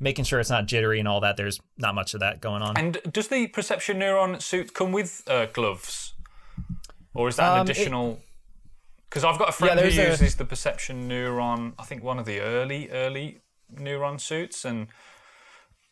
[0.00, 2.76] making sure it's not jittery and all that, there's not much of that going on.
[2.76, 6.14] and does the perception neuron suit come with uh, gloves,
[7.14, 8.20] or is that an Um, it- additional?
[9.08, 11.74] Because I've got a friend Yeah, who there's a- uses the perception neuron.
[11.78, 13.42] I think one of the early early
[13.74, 14.86] neuron suits, and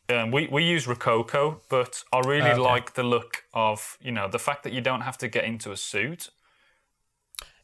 [0.09, 2.59] um, we we use Rokoko, but I really Okay.
[2.59, 5.70] like the look of you know the fact that you don't have to get into
[5.72, 6.30] a suit.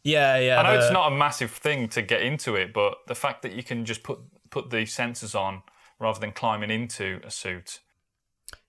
[0.06, 0.60] Yeah, yeah.
[0.60, 3.42] I know the- it's not a massive thing to get into it, but the fact
[3.42, 4.18] that you can just put
[4.50, 5.62] put the sensors on
[5.98, 7.80] rather than climbing into a suit.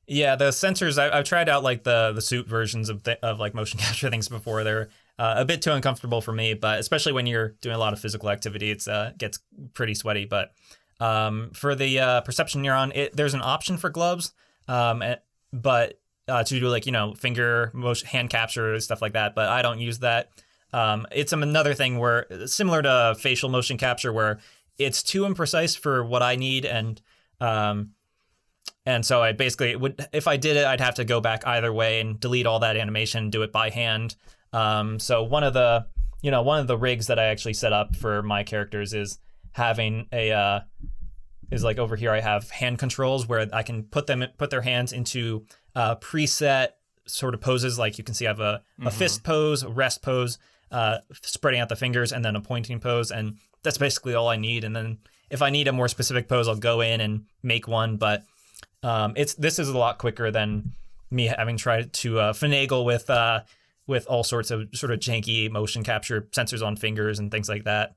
[0.07, 0.97] Yeah, the sensors.
[0.97, 4.09] I, I've tried out like the the suit versions of th- of like motion capture
[4.09, 4.63] things before.
[4.63, 6.53] They're uh, a bit too uncomfortable for me.
[6.53, 9.39] But especially when you're doing a lot of physical activity, it's uh, gets
[9.73, 10.25] pretty sweaty.
[10.25, 10.53] But
[10.99, 14.31] um, for the uh, perception neuron, it, there's an option for gloves,
[14.67, 15.03] um,
[15.53, 19.35] but uh, to do like you know finger motion, hand capture stuff like that.
[19.35, 20.29] But I don't use that.
[20.77, 24.37] Um, it's another thing where similar to facial motion capture, where
[24.77, 27.01] it's too imprecise for what I need, and
[27.41, 27.93] um,
[28.85, 31.73] and so I basically would if I did it, I'd have to go back either
[31.73, 34.15] way and delete all that animation, do it by hand.
[34.53, 35.87] Um, so one of the
[36.21, 39.17] you know one of the rigs that I actually set up for my characters is
[39.53, 40.59] having a uh,
[41.49, 44.61] is like over here I have hand controls where I can put them put their
[44.61, 46.67] hands into uh, preset
[47.07, 47.79] sort of poses.
[47.79, 50.37] Like you can see, I have a, a fist pose, a rest pose,
[50.71, 54.37] uh, spreading out the fingers, and then a pointing pose, and that's basically all I
[54.37, 54.63] need.
[54.63, 54.99] And then
[55.29, 57.97] if I need a more specific pose, I'll go in and make one.
[57.97, 58.23] But
[58.83, 60.73] um, it's this is a lot quicker than
[61.09, 63.41] me having tried to uh, finagle with uh,
[63.87, 67.63] with all sorts of sort of janky motion capture sensors on fingers and things like
[67.63, 67.95] that.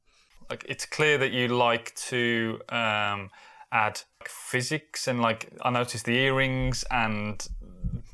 [0.48, 3.30] Like it's clear that you like to um,
[3.72, 7.46] add like, physics and like I noticed the earrings and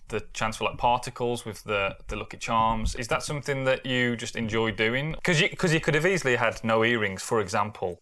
[0.09, 2.95] the chance for like particles with the the lucky charms.
[2.95, 5.13] Is that something that you just enjoy doing?
[5.13, 8.01] Because you because you could have easily had no earrings, for example.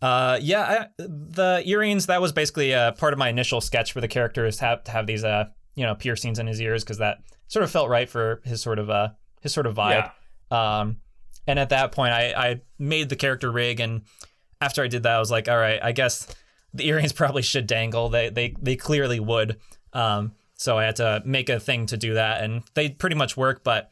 [0.00, 4.00] Uh, yeah, I, the earrings that was basically uh, part of my initial sketch for
[4.00, 5.44] the characters have to have these uh
[5.76, 8.78] you know piercings in his ears because that sort of felt right for his sort
[8.78, 9.08] of uh
[9.42, 10.10] his sort of vibe.
[10.50, 10.96] Um,
[11.46, 14.02] and at that point, I I made the character rig, and
[14.60, 16.26] after I did that, I was like, all right, I guess
[16.74, 18.08] the earrings probably should dangle.
[18.08, 19.58] They they they clearly would.
[19.92, 20.32] Um,
[20.62, 23.64] so I had to make a thing to do that, and they pretty much work.
[23.64, 23.90] But,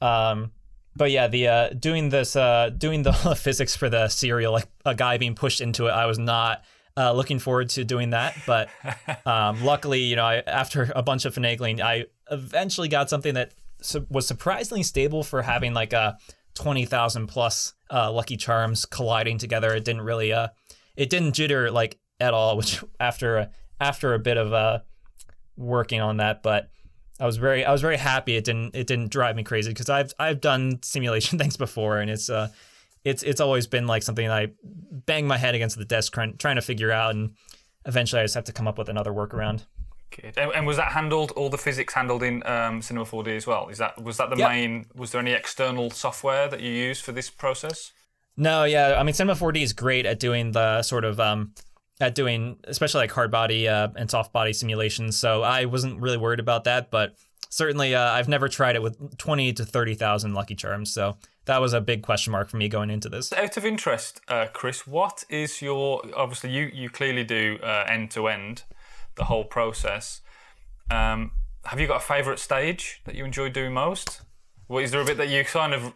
[0.00, 0.50] um,
[0.96, 4.94] but yeah, the uh, doing this, uh, doing the physics for the cereal, like a
[4.94, 6.64] guy being pushed into it, I was not
[6.96, 8.36] uh, looking forward to doing that.
[8.46, 8.68] But
[9.26, 13.52] um, luckily, you know, I, after a bunch of finagling, I eventually got something that
[13.80, 16.18] su- was surprisingly stable for having like a
[16.54, 19.72] twenty thousand plus uh, Lucky Charms colliding together.
[19.72, 20.48] It didn't really, uh,
[20.96, 22.56] it didn't jitter like at all.
[22.56, 23.50] Which after
[23.80, 24.80] after a bit of uh
[25.58, 26.70] working on that, but
[27.20, 29.90] I was very I was very happy it didn't it didn't drive me crazy because
[29.90, 32.48] I've I've done simulation things before and it's uh
[33.04, 36.36] it's it's always been like something that I bang my head against the desk trying
[36.36, 37.34] trying to figure out and
[37.86, 39.64] eventually I just have to come up with another workaround.
[40.10, 40.38] Good.
[40.38, 43.68] And, and was that handled all the physics handled in um, Cinema 4D as well?
[43.68, 44.48] Is that was that the Yep.
[44.48, 44.86] main?
[44.94, 47.92] Was there any external software that you use for this process?
[48.36, 51.52] No, yeah, I mean Cinema 4D is great at doing the sort of um
[52.00, 55.16] at doing especially like hard body uh, and soft body simulations.
[55.16, 57.14] So I wasn't really worried about that, but
[57.48, 60.92] certainly uh, I've never tried it with 20 to 30,000 lucky charms.
[60.92, 63.32] So that was a big question mark for me going into this.
[63.32, 68.28] Out of interest, uh, Kris, what is your obviously you you clearly do end to
[68.28, 68.62] end
[69.18, 70.22] the whole process.
[70.90, 71.32] Um,
[71.66, 74.22] have you got a favourite stage that you enjoy doing most?
[74.68, 75.92] Well, is there a bit that you kind of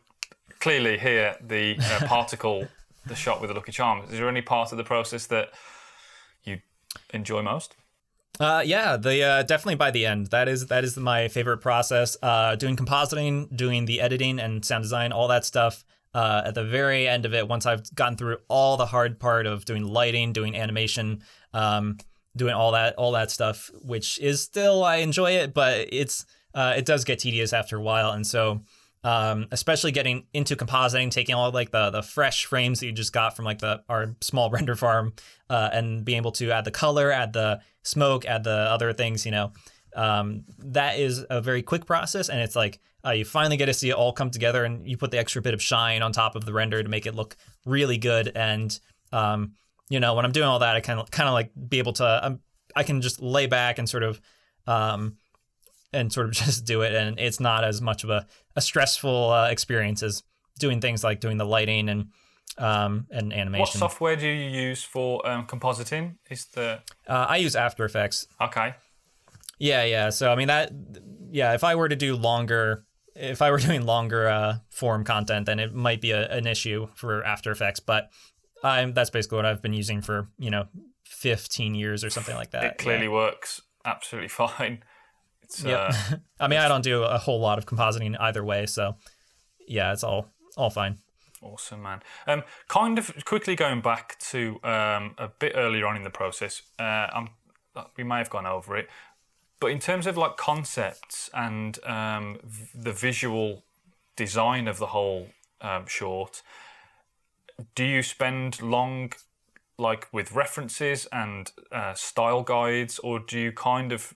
[0.60, 2.68] clearly hear the uh, particle,
[3.06, 4.12] the shot with the lucky charms?
[4.12, 5.50] Is there any part of the process that
[7.12, 7.74] enjoy most?
[8.40, 10.28] Uh, yeah, the uh, definitely by the end.
[10.28, 12.16] That is that is my favorite process.
[12.22, 15.85] Uh, doing compositing, doing the editing and sound design, all that stuff.
[16.14, 19.46] Uh, at the very end of it, once I've gotten through all the hard part
[19.46, 21.22] of doing lighting, doing animation,
[21.55, 21.96] um,
[22.37, 26.74] doing all that all that stuff, which is still I enjoy it, but it's uh,
[26.76, 28.62] it does get tedious after a while, and so
[29.04, 33.12] um, especially getting into compositing, taking all like the the fresh frames that you just
[33.12, 35.14] got from like the our small render farm,
[35.50, 39.26] uh, and being able to add the color, add the smoke, add the other things,
[39.26, 39.52] you know,
[39.96, 43.74] um, that is a very quick process, and it's like uh, you finally get to
[43.74, 46.36] see it all come together, and you put the extra bit of shine on top
[46.36, 47.36] of the render to make it look
[47.66, 48.30] really good.
[48.34, 48.78] And
[49.10, 49.54] um,
[49.88, 51.92] you know, when I'm doing all that, I kind of kind of like be able
[51.94, 52.40] to, um,
[52.76, 54.20] I can just lay back and sort of.
[54.64, 55.16] Um,
[55.92, 58.26] and sort of just do it, and it's not as much of a,
[58.57, 60.22] a stressful uh, experience as
[60.59, 62.09] doing things like doing the lighting and
[62.59, 63.61] um, and animation.
[63.61, 66.16] What software do you use for um, compositing?
[66.31, 68.26] Is the Uh, I use After Effects.
[68.40, 68.74] okay?
[69.59, 70.11] Yeah, yeah.
[70.11, 70.72] So I mean that,
[71.31, 71.55] yeah.
[71.55, 75.59] If I were to do longer, if I were doing longer uh, form content, then
[75.61, 77.81] it might be a, an issue for After Effects.
[77.81, 78.11] But
[78.62, 80.66] I'm that's basically what I've been using for you know
[81.07, 82.64] 15 years or something like that.
[82.64, 84.83] It clearly works absolutely fine.
[85.52, 85.92] It's Yeah.
[86.12, 88.96] uh, I mean, I don't do a whole lot of compositing either way, so
[89.66, 90.98] yeah, it's all all fine.
[91.42, 92.02] Awesome, man.
[92.26, 96.62] Um, kind of quickly going back to um, a bit earlier on in the process,
[96.78, 97.30] uh, I'm,
[97.96, 98.88] we may have gone over it,
[99.58, 103.64] but in terms of like concepts and um, v- the visual
[104.14, 105.28] design of the whole
[105.60, 106.42] um, short,
[107.74, 109.12] do you spend long,
[109.78, 114.14] like with references and uh, style guides, or do you kind of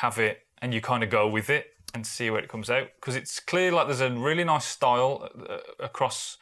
[0.00, 1.66] have it and you kind of go with it?
[1.94, 5.28] and see where it comes out because it's clear like there's a really nice style
[5.48, 6.38] uh, across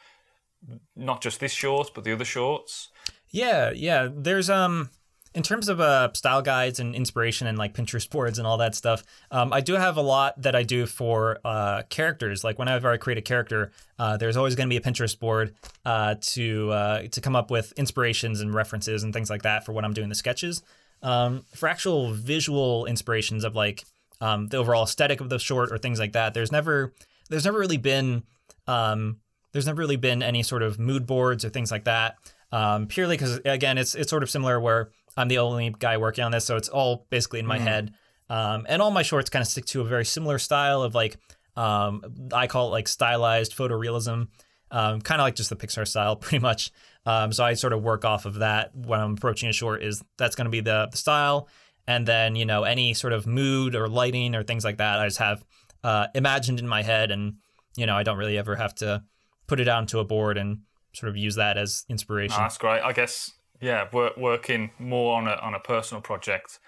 [0.95, 2.89] not just this short but the other shorts.
[3.29, 4.09] Yeah, yeah.
[4.11, 4.89] There's um
[5.35, 8.73] in terms of uh, style guides and inspiration and like Pinterest boards and all that
[8.73, 12.43] stuff, um, I do have a lot that I do for uh, characters.
[12.43, 15.53] Like whenever I create a character, uh, there's always going to be a Pinterest board
[15.85, 19.71] uh, to uh, to come up with inspirations and references and things like that for
[19.71, 20.63] when I'm doing the sketches.
[21.01, 23.85] Um, for actual visual inspirations of like
[24.21, 26.93] um, the overall aesthetic of the short or things like that, there's never
[27.29, 28.23] there's never really been
[28.67, 29.17] um,
[29.51, 32.15] there's never really been any sort of mood boards or things like that.
[32.51, 36.23] Um, purely because again, it's it's sort of similar where I'm the only guy working
[36.23, 37.61] on this, so it's all basically in my mm.
[37.61, 37.93] head.
[38.29, 41.17] Um, and all my shorts kind of stick to a very similar style of like
[41.55, 44.27] um, I call it like stylized photorealism,
[44.71, 46.71] um, kind of like just the Pixar style, pretty much.
[47.05, 49.83] Um, so I sort of work off of that when I'm approaching a short.
[49.83, 51.47] Is that's going to be the, the, style,
[51.87, 55.07] and then you know any sort of mood or lighting or things like that, I
[55.07, 55.43] just have
[55.83, 57.35] uh, imagined in my head, and
[57.75, 59.03] you know I don't really ever have to
[59.47, 60.59] put it onto a board and
[60.93, 62.35] sort of use that as inspiration.
[62.37, 62.81] Oh, that's great.
[62.81, 66.59] I guess yeah, work, working more on a on a personal project,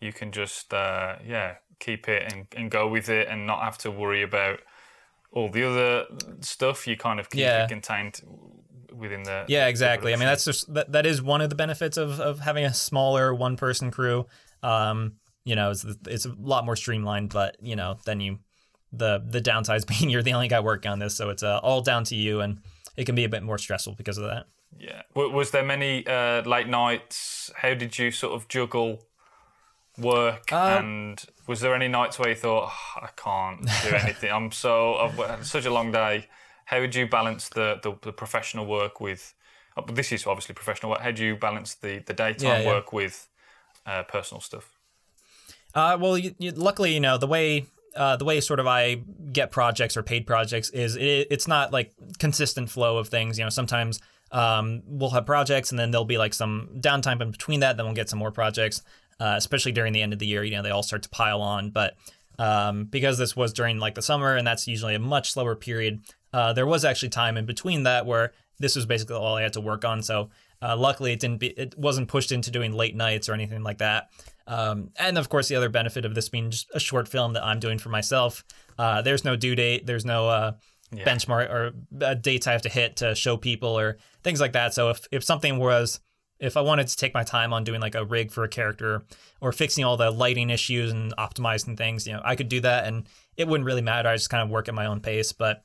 [0.00, 3.78] you can just uh, yeah keep it and, and go with it and not have
[3.78, 4.60] to worry about
[5.32, 6.06] all the other
[6.40, 6.86] stuff.
[6.86, 7.66] You kind of keep yeah.
[7.66, 8.20] contained
[8.94, 10.12] within the yeah exactly.
[10.12, 12.74] I mean that's just that, that is one of the benefits of of having a
[12.74, 14.26] smaller one person crew.
[14.62, 15.14] Um,
[15.44, 18.38] you know, it's it's a lot more streamlined, but you know, then you
[18.92, 21.80] the the downsides being you're the only guy working on this, so it's uh, all
[21.80, 22.60] down to you, and
[22.96, 24.46] it can be a bit more stressful because of that.
[24.78, 25.02] Yeah.
[25.14, 27.50] Was there many uh, late nights?
[27.56, 29.04] How did you sort of juggle
[29.98, 30.52] work?
[30.52, 34.32] Uh, and was there any nights where you thought, oh, I can't do anything?
[34.32, 36.26] I'm so I've had such a long day.
[36.66, 39.34] How would you balance the the, the professional work with?
[39.76, 41.00] Oh, this is obviously professional work.
[41.00, 42.66] How do you balance the the daytime yeah, yeah.
[42.66, 43.28] work with
[43.86, 44.76] uh, personal stuff?
[45.72, 49.02] Uh, well, you, you, luckily, you know the way uh, the way sort of I
[49.32, 53.38] get projects or paid projects is it, it's not like consistent flow of things.
[53.38, 54.00] You know, sometimes
[54.32, 57.76] um, we'll have projects and then there'll be like some downtime in between that.
[57.76, 58.82] Then we'll get some more projects,
[59.20, 60.42] uh, especially during the end of the year.
[60.42, 61.70] You know, they all start to pile on.
[61.70, 61.94] But
[62.38, 66.00] um, because this was during like the summer and that's usually a much slower period,
[66.32, 69.52] uh, there was actually time in between that where this was basically all I had
[69.54, 70.02] to work on.
[70.02, 70.30] So
[70.62, 73.78] uh, luckily, it didn't be it wasn't pushed into doing late nights or anything like
[73.78, 74.10] that.
[74.46, 77.44] Um, and of course, the other benefit of this being just a short film that
[77.44, 78.44] I'm doing for myself.
[78.78, 79.86] Uh, there's no due date.
[79.86, 80.52] There's no uh,
[80.92, 81.04] yeah.
[81.04, 84.74] benchmark or uh, dates I have to hit to show people or things like that.
[84.74, 86.00] So if, if something was,
[86.40, 89.02] if I wanted to take my time on doing like a rig for a character
[89.40, 92.86] or fixing all the lighting issues and optimizing things, you know, I could do that
[92.86, 94.08] and it wouldn't really matter.
[94.08, 95.32] I just kind of work at my own pace.
[95.32, 95.62] But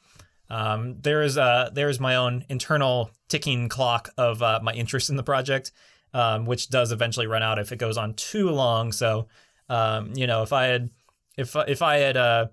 [0.50, 5.10] um, there is uh, there is my own internal ticking clock of uh, my interest
[5.10, 5.72] in the project,
[6.14, 8.92] um, which does eventually run out if it goes on too long.
[8.92, 9.28] So,
[9.70, 10.90] um, you know, if I had
[11.38, 12.48] if if I had uh,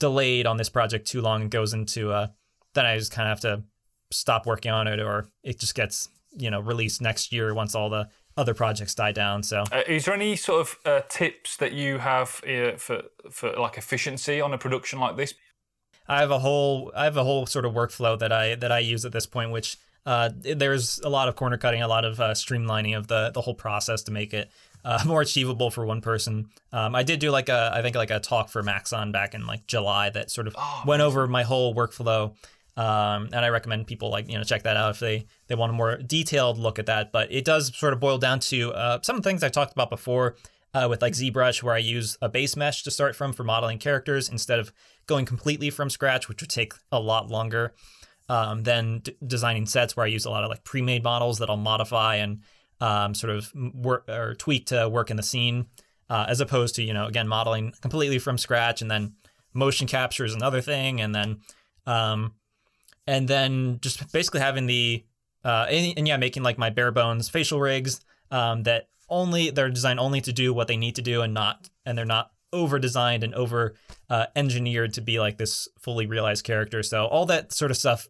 [0.00, 2.26] delayed on this project too long, it goes into uh,
[2.74, 3.62] then I just kind of have to
[4.10, 7.90] stop working on it, or it just gets you know released next year once all
[7.90, 9.42] the other projects die down.
[9.42, 13.52] So, uh, is there any sort of uh, tips that you have uh, for for
[13.52, 15.34] like efficiency on a production like this?
[16.08, 18.80] I have a whole I have a whole sort of workflow that I that I
[18.80, 22.20] use at this point, which uh, there's a lot of corner cutting, a lot of
[22.20, 24.50] uh, streamlining of the the whole process to make it
[24.84, 26.48] uh, more achievable for one person.
[26.72, 29.46] Um, I did do like a, I think like a talk for Maxon back in
[29.46, 32.34] like July that sort of oh, went over my whole workflow.
[32.76, 35.70] Um, and I recommend people like you know check that out if they they want
[35.70, 37.12] a more detailed look at that.
[37.12, 40.36] But it does sort of boil down to uh, some things I talked about before
[40.74, 43.78] uh, with like ZBrush, where I use a base mesh to start from for modeling
[43.78, 44.72] characters instead of
[45.06, 47.74] going completely from scratch, which would take a lot longer.
[48.28, 51.50] Um, than d- designing sets where I use a lot of like pre-made models that
[51.50, 52.40] I'll modify and
[52.80, 55.66] um, sort of work or tweak to work in the scene,
[56.08, 59.14] uh, as opposed to you know again modeling completely from scratch and then
[59.52, 61.40] motion capture is another thing, and then
[61.84, 62.32] um,
[63.06, 65.04] and then just basically having the
[65.44, 69.70] uh, and, and, yeah making like my bare bones facial rigs um, that only they're
[69.70, 72.78] designed only to do what they need to do and not and they're not over
[72.78, 73.74] designed and over
[74.10, 76.82] uh, engineered to be like this fully realized character.
[76.82, 78.06] So all that sort of stuff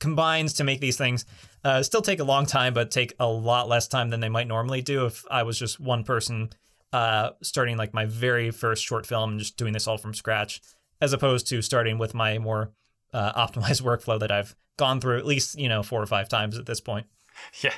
[0.00, 1.24] combines to make these things
[1.64, 4.48] uh, still take a long time, but take a lot less time than they might
[4.48, 6.50] normally do if I was just one person
[6.92, 10.60] uh, starting like my very first short film and just doing this all from scratch,
[11.00, 12.72] as opposed to starting with my more
[13.14, 16.58] uh, optimized workflow that I've gone through at least you know four or five times
[16.58, 17.06] at this point.
[17.62, 17.74] Yeah,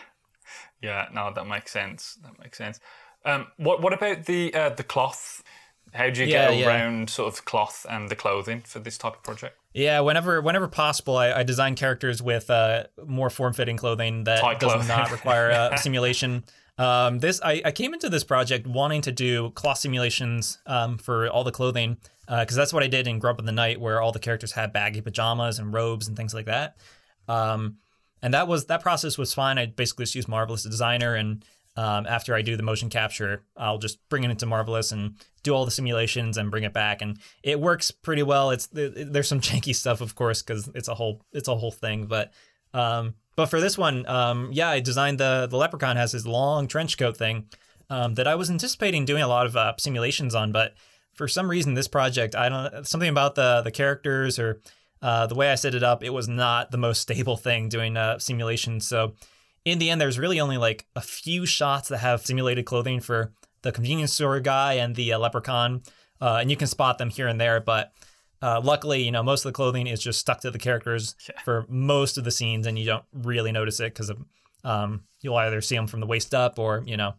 [0.82, 2.18] yeah, no, that makes sense.
[2.22, 2.80] That makes sense.
[3.24, 5.42] Um, what what about the uh, the cloth?
[5.92, 7.06] How do you yeah, get around yeah.
[7.06, 9.56] sort of cloth and the clothing for this type of project?
[9.72, 14.40] Yeah, whenever whenever possible, I, I design characters with uh, more form fitting clothing that
[14.40, 14.88] Tight does clothing.
[14.88, 16.44] not require uh, simulation.
[16.78, 21.28] Um, this I, I came into this project wanting to do cloth simulations um, for
[21.28, 21.96] all the clothing
[22.28, 24.52] because uh, that's what I did in Grump of the Night, where all the characters
[24.52, 26.76] had baggy pajamas and robes and things like that.
[27.28, 27.78] Um,
[28.22, 29.58] and that was that process was fine.
[29.58, 31.44] I basically just used Marvelous Designer, and
[31.76, 35.54] um, after I do the motion capture, I'll just bring it into Marvelous and do
[35.54, 38.50] all the simulations and bring it back, and it works pretty well.
[38.50, 42.06] It's there's some janky stuff, of course, because it's a whole it's a whole thing,
[42.06, 42.32] but
[42.74, 46.66] um, but for this one, um, yeah, I designed the the leprechaun has his long
[46.66, 47.46] trench coat thing
[47.90, 50.74] um, that I was anticipating doing a lot of uh, simulations on, but
[51.14, 54.60] for some reason this project, I don't something about the the characters or
[55.02, 57.96] uh, the way I set it up, it was not the most stable thing doing
[57.96, 58.86] uh, simulations.
[58.86, 59.14] So
[59.64, 63.32] in the end, there's really only like a few shots that have simulated clothing for
[63.62, 65.82] the convenience store guy and the uh, leprechaun,
[66.20, 67.92] uh, and you can spot them here and there, but
[68.42, 71.40] uh, luckily, you know, most of the clothing is just stuck to the characters yeah.
[71.42, 74.12] for most of the scenes, and you don't really notice it because
[74.64, 77.14] um, you'll either see them from the waist up or you know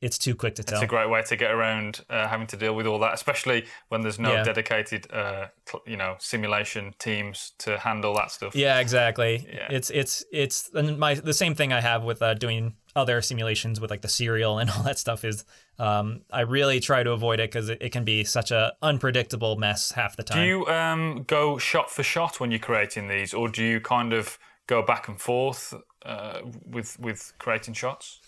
[0.00, 0.78] it's too quick to tell.
[0.78, 3.64] It's a great way to get around uh, having to deal with all that, especially
[3.88, 4.44] when there's no yeah.
[4.44, 5.46] dedicated, uh,
[5.86, 8.54] you know, simulation teams to handle that stuff.
[8.54, 9.46] Yeah, exactly.
[9.52, 9.68] Yeah.
[9.70, 13.80] It's it's it's and my the same thing I have with uh, doing other simulations
[13.80, 15.44] with like the cereal and all that stuff is
[15.78, 19.56] um, I really try to avoid it because it, it, can be such a unpredictable
[19.56, 20.38] mess half the time.
[20.38, 24.12] Do you um, go shot for shot when you're creating these, or do you kind
[24.12, 25.74] of go back and forth
[26.04, 28.20] uh, with with creating shots?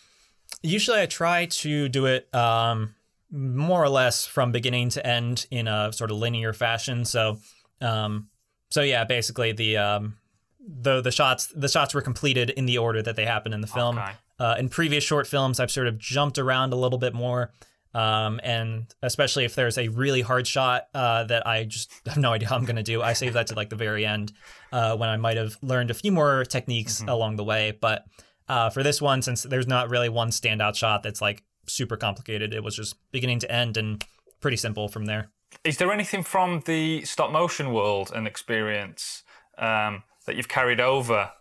[0.62, 2.94] Usually, I try to do it um,
[3.30, 7.04] more or less from beginning to end in a sort of linear fashion.
[7.04, 7.38] So,
[7.80, 8.28] um,
[8.70, 10.18] so yeah, basically the um,
[10.60, 13.66] the the shots the shots were completed in the order that they happen in the
[13.66, 13.98] film.
[13.98, 14.12] Okay.
[14.38, 17.52] Uh, in previous short films, I've sort of jumped around a little bit more.
[17.94, 22.32] Um, and especially if there's a really hard shot uh, that I just have no
[22.32, 24.32] idea how I'm going to do, I save that to like the very end
[24.72, 27.08] uh, when I might have learned a few more techniques mm-hmm.
[27.08, 27.76] along the way.
[27.80, 28.04] But
[28.48, 32.54] uh, for this one, since there's not really one standout shot that's like super complicated,
[32.54, 34.04] it was just beginning to end and
[34.40, 35.30] pretty simple from there.
[35.64, 39.22] Is there anything from the stop motion world and experience
[39.56, 41.32] um, that you've carried over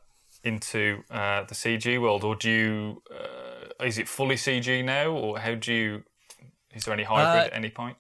[0.48, 3.04] into uh, the CG world, or do you?
[3.12, 6.04] Uh, is it fully CG now, or how do you?
[6.74, 7.98] Is there any hybrid uh, at any point?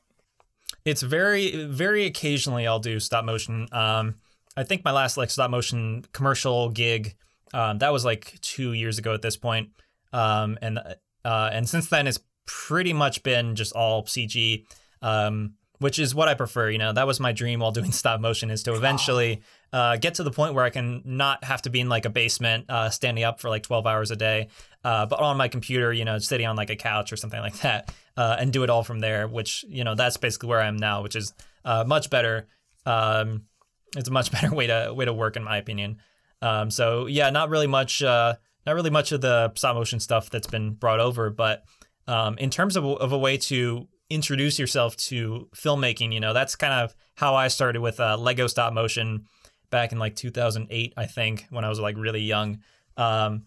[0.85, 3.67] It's very, very occasionally I'll do stop motion.
[3.71, 4.15] Um,
[4.55, 7.15] I think my last like stop motion commercial gig,
[7.53, 9.69] um, that was like two years ago at this point.
[10.13, 10.79] Um, and
[11.25, 14.65] uh, and since then it's pretty much been just all CG.
[15.01, 16.69] Um, which is what I prefer.
[16.69, 19.41] You know, that was my dream while doing stop motion is to eventually
[19.73, 22.09] uh, get to the point where I can not have to be in like a
[22.09, 24.47] basement, uh, standing up for like 12 hours a day,
[24.83, 27.57] uh, but on my computer, you know, sitting on like a couch or something like
[27.59, 29.27] that, uh, and do it all from there.
[29.27, 31.33] Which you know, that's basically where I am now, which is
[31.65, 32.47] uh, much better.
[32.85, 33.43] Um,
[33.95, 35.97] it's a much better way to way to work, in my opinion.
[36.41, 40.29] Um, so yeah, not really much, uh, not really much of the stop motion stuff
[40.29, 41.63] that's been brought over, but
[42.07, 46.13] um, in terms of, of a way to introduce yourself to filmmaking.
[46.13, 49.25] You know, that's kind of how I started with Lego stop motion
[49.69, 52.59] back in like 2008, I think, when I was like really young.
[52.95, 53.43] Um,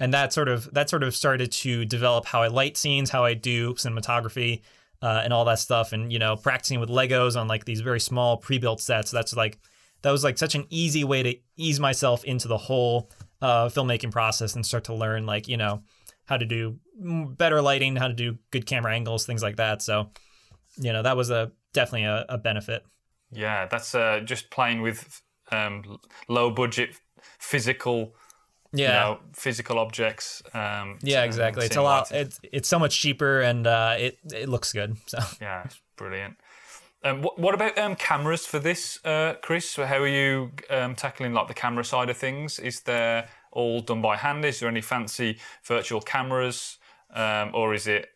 [0.00, 3.24] and that sort of that sort of started to develop how I light scenes, how
[3.24, 4.62] I do cinematography,
[5.02, 5.92] uh, and all that stuff.
[5.92, 9.10] And you know, practicing with Legos on like these very small pre-built sets.
[9.10, 9.58] That's like
[10.02, 13.10] that was like such an easy way to ease myself into the whole
[13.40, 15.82] uh, filmmaking process and start to learn like you know
[16.26, 19.82] how to do better lighting, how to do good camera angles, things like that.
[19.82, 20.10] So,
[20.76, 22.84] you know, that was a definitely a, a benefit.
[23.30, 26.96] Yeah, that's uh, just playing with um, low budget
[27.38, 28.14] physical.
[28.76, 30.42] Yeah, you know, physical objects.
[30.52, 31.64] Um, yeah, exactly.
[31.66, 32.10] It's a lot.
[32.10, 34.96] It's it's so much cheaper and uh, it it looks good.
[35.06, 36.36] So yeah, it's brilliant.
[37.04, 39.76] Um, what, what about um, cameras for this, uh, Kris?
[39.76, 42.58] How are you um, tackling like the camera side of things?
[42.58, 44.42] Is there all done by hand?
[44.46, 46.78] Is there any fancy virtual cameras,
[47.14, 48.08] um, or is it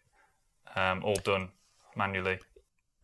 [0.74, 1.50] um, all done
[1.96, 2.38] manually?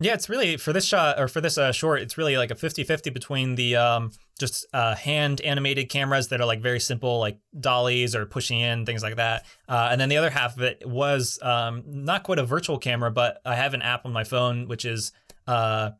[0.00, 2.54] Yeah, it's really for this shot or for this uh, short, it's really like a
[2.54, 7.38] 50-50 between the um, just uh, hand animated cameras that are like very simple, like
[7.58, 10.82] dollies or pushing in things like that, uh, and then the other half of it
[10.84, 14.66] was um, not quite a virtual camera, but I have an app on my phone
[14.66, 15.12] which is
[15.46, 15.90] uh,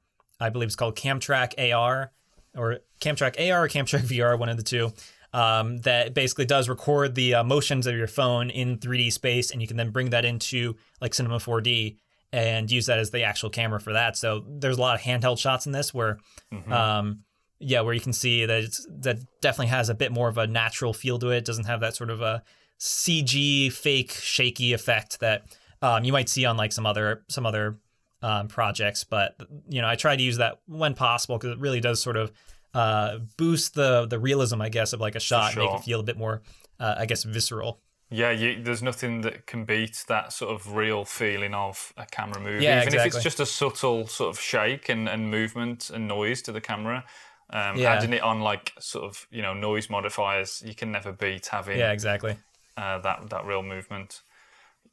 [0.41, 2.11] I believe it's called Camtrack AR
[2.57, 4.93] or Camtrack AR or Camtrack VR, one of the two
[5.35, 9.61] um, that basically does record the uh, motions of your phone in 3D space, and
[9.61, 11.97] you can then bring that into like Cinema 4D
[12.33, 14.17] and use that as the actual camera for that.
[14.17, 16.19] So there's a lot of handheld shots in this where,
[16.53, 16.73] mm-hmm.
[16.73, 17.21] um,
[17.61, 20.47] yeah, where you can see that it's, that definitely has a bit more of a
[20.47, 21.39] natural feel to it.
[21.39, 22.43] it doesn't have that sort of a
[22.81, 25.45] CG fake shaky effect that
[25.81, 27.79] um, you might see on like some other some other
[28.23, 29.05] um, projects.
[29.05, 29.37] But
[29.69, 32.33] you know, I try to use that when possible because it really does sort of
[32.73, 35.65] uh, boost the the realism, I guess, of like a shot, sure.
[35.65, 36.43] make it feel a bit more,
[36.81, 37.81] uh, I guess, visceral.
[38.11, 42.41] Yeah, you, there's nothing that can beat that sort of real feeling of a camera
[42.41, 42.65] movie.
[42.65, 46.43] Yeah, Even if it's just a subtle sort of shake and, and movement and noise
[46.43, 47.05] to the camera.
[47.51, 47.95] Um, Yeah.
[47.95, 51.79] Adding it on like sort of, you know, noise modifiers, you can never beat having
[51.79, 52.37] Yeah, exactly.
[52.77, 54.23] uh, that, that real movement.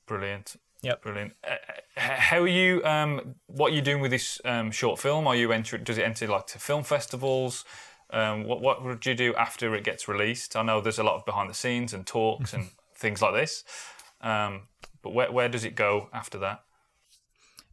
[0.07, 0.55] Brilliant.
[0.81, 1.01] Yep.
[1.03, 1.33] Brilliant.
[1.47, 1.51] Uh,
[1.95, 2.83] uh, how are you?
[2.83, 5.27] Um, what are you doing with this um, short film?
[5.27, 5.77] Are you enter?
[5.77, 7.65] Does it enter like to film festivals?
[8.09, 10.55] Um, what what would you do after it gets released?
[10.55, 12.69] I know there's a lot of behind the scenes and talks and
[13.01, 13.63] things like this.
[14.21, 14.67] Um,
[15.01, 16.63] but where where does it go after that?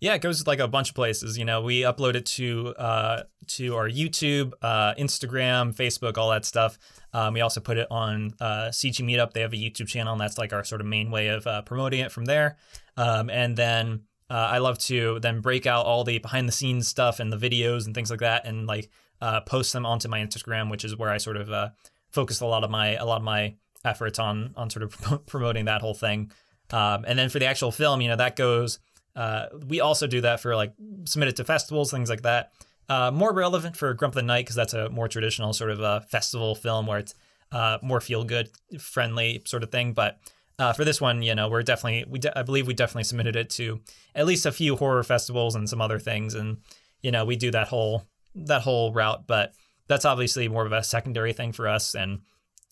[0.01, 1.37] Yeah, it goes like a bunch of places.
[1.37, 6.45] You know, we upload it to uh, to our YouTube, uh, Instagram, Facebook, all that
[6.45, 6.79] stuff.
[7.13, 9.33] Um, we also put it on uh, CG Meetup.
[9.33, 11.63] They have a YouTube channel, and that's like our sort of main way of uh,
[11.63, 12.57] promoting it from there.
[12.97, 16.87] Um, and then uh, I love to then break out all the behind the scenes
[16.87, 20.21] stuff and the videos and things like that, and like uh, post them onto my
[20.21, 21.71] Instagram, which is where I sort of uh,
[22.11, 25.67] focus a lot of my a lot of my efforts on on sort of promoting
[25.67, 26.31] that whole thing.
[26.71, 28.79] Um, and then for the actual film, you know, that goes.
[29.17, 30.73] Uh, we also do that for like
[31.05, 32.53] submit it to festivals, things like that.
[32.89, 36.03] Uh, more relevant for Grump the Night because that's a more traditional sort of a
[36.09, 37.15] festival film where it's
[37.53, 38.49] uh, more feel good,
[38.79, 39.93] friendly sort of thing.
[39.93, 40.19] But
[40.59, 43.37] uh, for this one, you know, we're definitely we de- I believe we definitely submitted
[43.37, 43.81] it to
[44.15, 46.59] at least a few horror festivals and some other things, and
[47.03, 49.27] you know, we do that whole that whole route.
[49.27, 49.53] But
[49.87, 52.21] that's obviously more of a secondary thing for us, and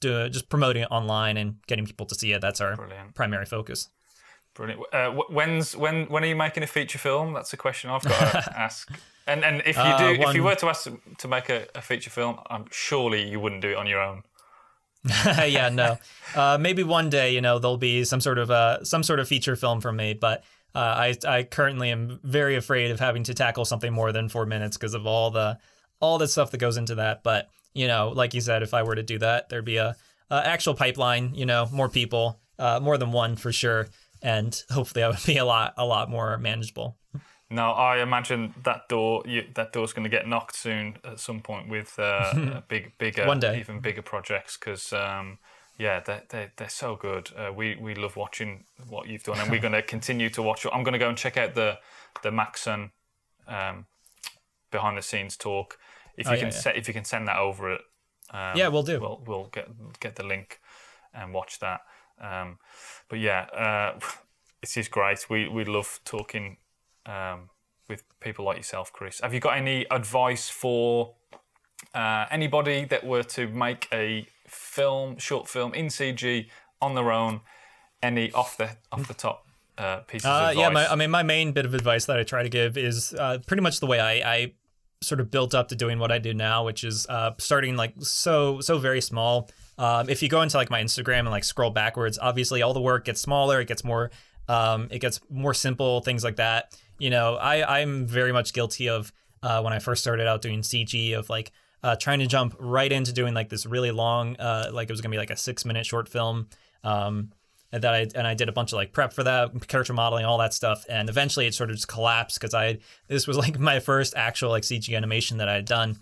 [0.00, 2.40] do, just promoting it online and getting people to see it.
[2.40, 3.14] That's our Brilliant.
[3.14, 3.88] primary focus.
[4.54, 4.82] Brilliant.
[4.92, 7.34] Uh, when's when when are you making a feature film?
[7.34, 8.90] That's a question I've got to ask.
[9.26, 10.88] And and if you Uh, do, if you were to ask
[11.18, 14.22] to make a, a feature film, I'm surely you wouldn't do it on your own.
[15.26, 15.98] yeah, no.
[16.34, 19.28] Uh, maybe one day, you know, there'll be some sort of uh, some sort of
[19.28, 20.42] feature film from me, but
[20.74, 24.44] uh, I I currently am very afraid of having to tackle something more than four
[24.44, 25.58] minutes because of all the
[26.00, 27.22] all the stuff that goes into that.
[27.22, 29.94] But you know, like you said, if I were to do that, there'd be a,
[30.30, 31.34] a actual pipeline.
[31.34, 33.88] You know, more people, uh, more than one for sure,
[34.22, 36.96] and hopefully, that would be a lot a lot more manageable.
[37.48, 41.40] No, I imagine that door you, that door's going to get knocked soon at some
[41.40, 43.60] point with uh, big, bigger, One day.
[43.60, 45.38] even bigger projects because um,
[45.78, 47.30] yeah, they they they're so good.
[47.36, 50.66] Uh, we we love watching what you've done, and we're going to continue to watch.
[50.72, 51.78] I'm going to go and check out the
[52.22, 52.90] the Maxon
[53.46, 53.86] um,
[54.70, 55.78] behind the scenes talk.
[56.16, 56.58] If you Oh, yeah, can yeah.
[56.58, 57.80] se- if you can send that over it,
[58.30, 59.00] um, Yeah, we'll do.
[59.00, 59.68] We'll we'll get
[60.00, 60.60] get the link
[61.14, 61.80] and watch that.
[62.20, 62.58] Um,
[63.08, 63.98] but yeah, uh,
[64.60, 65.28] this is great.
[65.30, 66.56] We we love talking
[67.06, 67.50] um,
[67.88, 69.20] with people like yourself, Kris.
[69.20, 71.14] Have you got any advice for
[71.94, 76.48] uh, anybody that were to make a film, short film in CG
[76.80, 77.40] on their own?
[78.02, 79.46] Any off the off the top
[79.78, 80.56] uh, pieces Uh, of advice?
[80.58, 83.14] yeah, my, I mean, my main bit of advice that I try to give is
[83.14, 84.52] uh, pretty much the way I, I
[85.02, 87.94] sort of built up to doing what I do now, which is uh, starting like
[88.00, 89.50] so so very small.
[89.78, 92.80] Um, if you go into like my Instagram and like scroll backwards, obviously all the
[92.80, 94.10] work gets smaller, it gets more,
[94.48, 96.78] um, it gets more simple, things like that.
[96.98, 100.62] You know, I I'm very much guilty of uh, when I first started out doing
[100.62, 104.70] CG of like uh, trying to jump right into doing like this really long, uh,
[104.72, 106.48] like it was gonna be like a six minute short film.
[106.82, 107.32] Um,
[107.76, 110.24] and that I and I did a bunch of like prep for that, character modeling,
[110.24, 113.58] all that stuff, and eventually it sort of just collapsed because I this was like
[113.58, 115.98] my first actual like CG animation that I had done,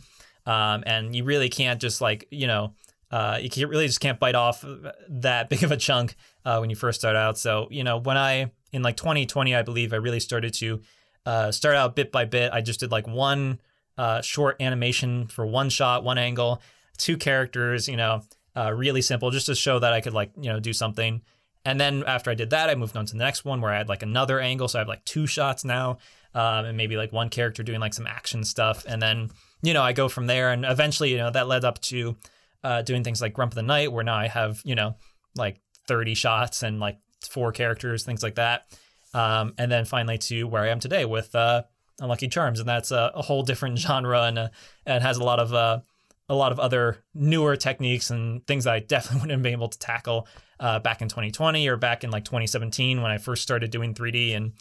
[0.46, 2.74] um, and you really can't just like you know
[3.10, 4.64] uh, you really just can't bite off
[5.08, 6.14] that big of a chunk
[6.44, 7.38] uh, when you first start out.
[7.38, 10.80] So you know when I in like 2020 I believe I really started to
[11.26, 12.52] uh, start out bit by bit.
[12.52, 13.58] I just did like one
[13.98, 16.62] uh, short animation for one shot, one angle,
[16.98, 18.22] two characters, you know,
[18.56, 21.20] uh, really simple, just to show that I could like you know do something.
[21.64, 23.78] And then after I did that, I moved on to the next one where I
[23.78, 24.68] had like another angle.
[24.68, 25.98] So I have like two shots now,
[26.34, 28.84] um, and maybe like one character doing like some action stuff.
[28.86, 29.30] And then,
[29.62, 30.50] you know, I go from there.
[30.50, 32.16] And eventually, you know, that led up to
[32.62, 34.96] uh, doing things like Grump of the Night, where now I have, you know,
[35.36, 38.66] like 30 shots and like four characters, things like that.
[39.14, 41.62] Um, and then finally to where I am today with uh,
[42.00, 42.60] Unlucky Charms.
[42.60, 44.48] And that's a, a whole different genre and, uh,
[44.84, 45.82] and has a lot of.
[46.28, 49.68] A lot of other newer techniques and things that I definitely wouldn't have been able
[49.68, 50.26] to tackle
[50.58, 54.36] uh, back in 2020 or back in like 2017 when I first started doing 3D.
[54.36, 54.52] And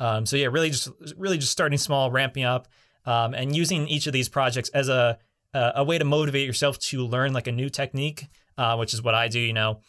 [0.00, 2.68] um, so yeah, really just really just starting small, ramping up,
[3.06, 5.18] um, and using each of these projects as a
[5.54, 9.14] a way to motivate yourself to learn like a new technique, uh, which is what
[9.14, 9.38] I do.
[9.38, 9.80] You know,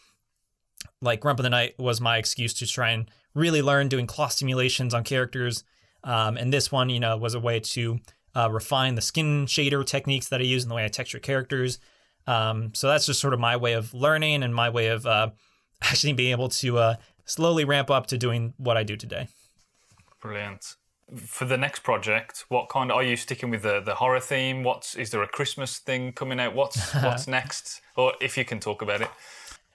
[1.00, 4.32] like Grump of the Night was my excuse to try and really learn doing cloth
[4.32, 5.64] simulations on characters.
[6.02, 7.98] Um, and this one, you know, was a way to
[8.34, 11.78] uh, refine the skin shader techniques that I use in the way I texture characters.
[12.26, 15.30] Um, so that's just sort of my way of learning and my way of uh,
[15.82, 19.28] actually being able to uh, slowly ramp up to doing what I do today.
[20.20, 20.76] Brilliant.
[21.16, 24.62] For the next project, what kind are you sticking with the, the horror theme?
[24.62, 26.54] What's is there a Christmas thing coming out?
[26.54, 27.82] What's what's next?
[27.96, 29.10] Or if you can talk about it.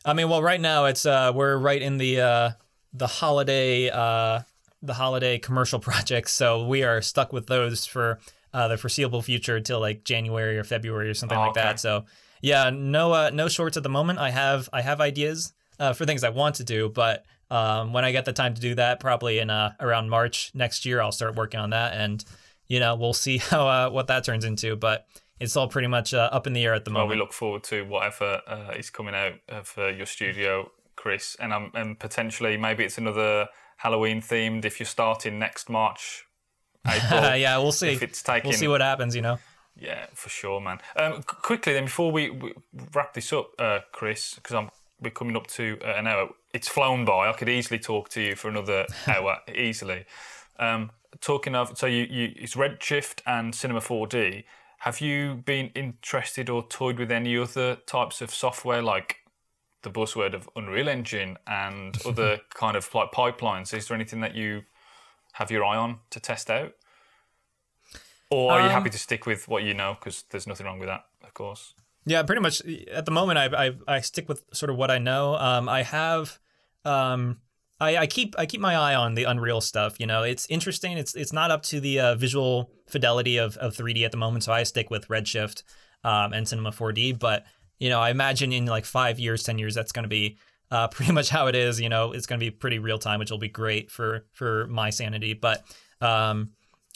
[0.03, 2.51] I mean, well, right now it's uh, we're right in the uh,
[2.93, 4.41] the holiday uh,
[4.81, 8.19] the holiday commercial projects, so we are stuck with those for
[8.53, 11.61] uh, the foreseeable future until like January or February or something Oh, like okay.
[11.61, 11.79] that.
[11.79, 12.05] So
[12.41, 14.19] yeah, no uh, no shorts at the moment.
[14.19, 18.05] I have I have ideas uh, for things I want to do, but um, when
[18.05, 21.11] I get the time to do that, probably in uh, around March next year, I'll
[21.11, 22.23] start working on that, and
[22.67, 24.75] you know we'll see how uh, what that turns into.
[24.75, 25.05] But
[25.39, 27.07] it's all pretty much uh, up in the air at the moment.
[27.09, 31.35] Well, we look forward to whatever uh, is coming out of uh, your studio, Kris,
[31.39, 33.47] and um, and potentially maybe it's another
[33.77, 34.63] Halloween themed.
[34.65, 36.25] If you're starting next March,
[37.11, 37.89] yeah, we'll see.
[37.89, 39.15] if it's taking, We'll see what happens.
[39.15, 39.39] You know.
[39.79, 40.79] yeah, for sure, man.
[40.95, 42.53] Um, quickly then, before we, we
[42.93, 44.69] wrap this up, uh, Kris, because I'm
[45.01, 46.29] we're coming up to uh, an hour.
[46.53, 47.29] It's flown by.
[47.29, 50.05] I could easily talk to you for another hour easily.
[50.57, 54.43] Um, talking of, so you, you it's Redshift and Cinema 4D.
[54.79, 59.17] Have you been interested or toyed with any other types of software like
[59.81, 63.73] the buzzword of Unreal Engine and other kind of like pipelines?
[63.73, 64.63] Is there anything that you
[65.39, 66.73] have your eye on to test out?
[68.29, 69.95] Or are you Um, happy to stick with what you know?
[69.99, 71.73] Because there's nothing wrong with that, of course.
[72.05, 72.61] Yeah, pretty much.
[72.91, 75.35] At the moment, I I, I stick with sort of what I know.
[75.35, 76.39] Um, I have,
[76.85, 77.39] um,
[77.79, 79.99] I, I keep I keep my eye on the Unreal stuff.
[79.99, 80.97] You know, it's interesting.
[80.97, 84.43] It's it's not up to the uh, visual fidelity of, of 3D at the moment,
[84.43, 85.63] so I stick with Redshift
[86.03, 87.17] um, and Cinema 4D.
[87.17, 87.45] But
[87.79, 90.37] you know, I imagine in like five years, ten years, that's going to be
[90.71, 91.79] uh, pretty much how it is.
[91.79, 94.67] You know, it's going to be pretty real time, which will be great for for
[94.67, 95.33] my sanity.
[95.33, 95.63] But
[96.01, 96.51] um,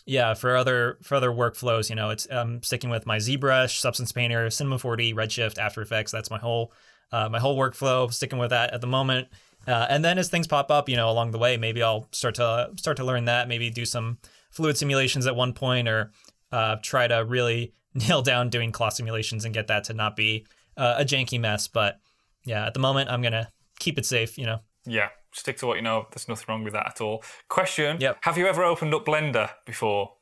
[0.05, 4.11] yeah, for other for other workflows, you know, it's um sticking with my ZBrush, Substance
[4.11, 6.11] Painter, Cinema 4D, Redshift, After Effects.
[6.11, 6.73] That's my whole
[7.11, 8.11] uh, my whole workflow.
[8.11, 9.27] Sticking with that at the moment.
[9.65, 12.35] Uh, and then as things pop up, you know, along the way, maybe I'll start
[12.35, 13.47] to start to learn that.
[13.47, 14.17] Maybe do some
[14.51, 16.11] fluid simulations at one point, or
[16.51, 20.45] uh, try to really nail down doing cloth simulations and get that to not be
[20.75, 21.67] uh, a janky mess.
[21.67, 21.99] But
[22.43, 23.49] yeah, at the moment, I'm gonna
[23.83, 24.37] keep it safe.
[24.37, 24.59] You know.
[24.85, 26.07] Yeah, stick to what you know.
[26.11, 27.23] There's nothing wrong with that at all.
[27.49, 28.17] Question: Yep.
[28.21, 30.13] Have you ever opened up Blender before?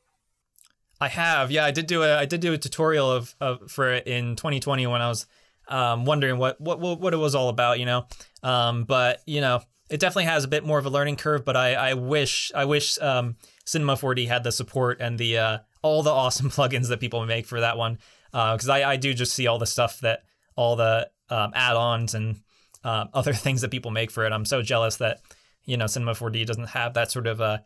[1.02, 1.64] I have, yeah.
[1.64, 4.86] I did do a I did do a tutorial of, of for it in 2020
[4.86, 5.26] when I was
[5.66, 8.06] um, wondering what, what what what it was all about, you know.
[8.44, 11.44] Um, but you know, it definitely has a bit more of a learning curve.
[11.44, 15.58] But I I wish I wish um, Cinema 4D had the support and the uh,
[15.82, 17.98] all the awesome plugins that people make for that one.
[18.30, 20.22] Because I I do just see all the stuff that
[20.54, 22.42] all the um, add-ons and
[22.84, 24.32] um, other things that people make for it.
[24.32, 25.20] I'm so jealous that
[25.64, 27.58] you know Cinema 4D doesn't have that sort of uh,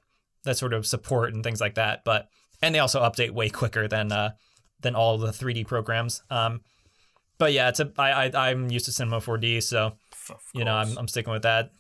[0.45, 2.03] that sort of support and things like that.
[2.05, 2.29] But
[2.63, 4.31] and they also update way quicker than uh,
[4.81, 6.23] than all the 3D programs.
[6.31, 6.61] Um,
[7.39, 9.93] but yeah, it's a I, I I'm used to Cinema 4D, so
[10.55, 10.97] you know I'm.
[10.97, 11.71] I'm sticking with that.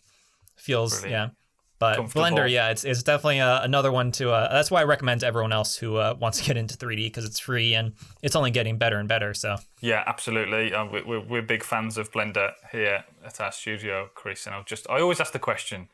[0.56, 1.32] Feels Brilliant.
[1.32, 1.34] yeah.
[1.78, 4.30] But Blender, yeah, it's, it's definitely uh, another one to.
[4.30, 7.06] Uh, that's why I recommend to everyone else who uh, wants to get into 3D
[7.06, 9.34] because it's free and it's only getting better and better.
[9.34, 10.72] So Yeah, absolutely.
[10.72, 14.46] Uh, we- we're, we're big fans of Blender here at our studio, Kris.
[14.46, 15.88] And I've just, I always ask the question.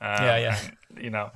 [0.00, 0.58] Um, Yeah, yeah.
[0.94, 1.30] and, you know,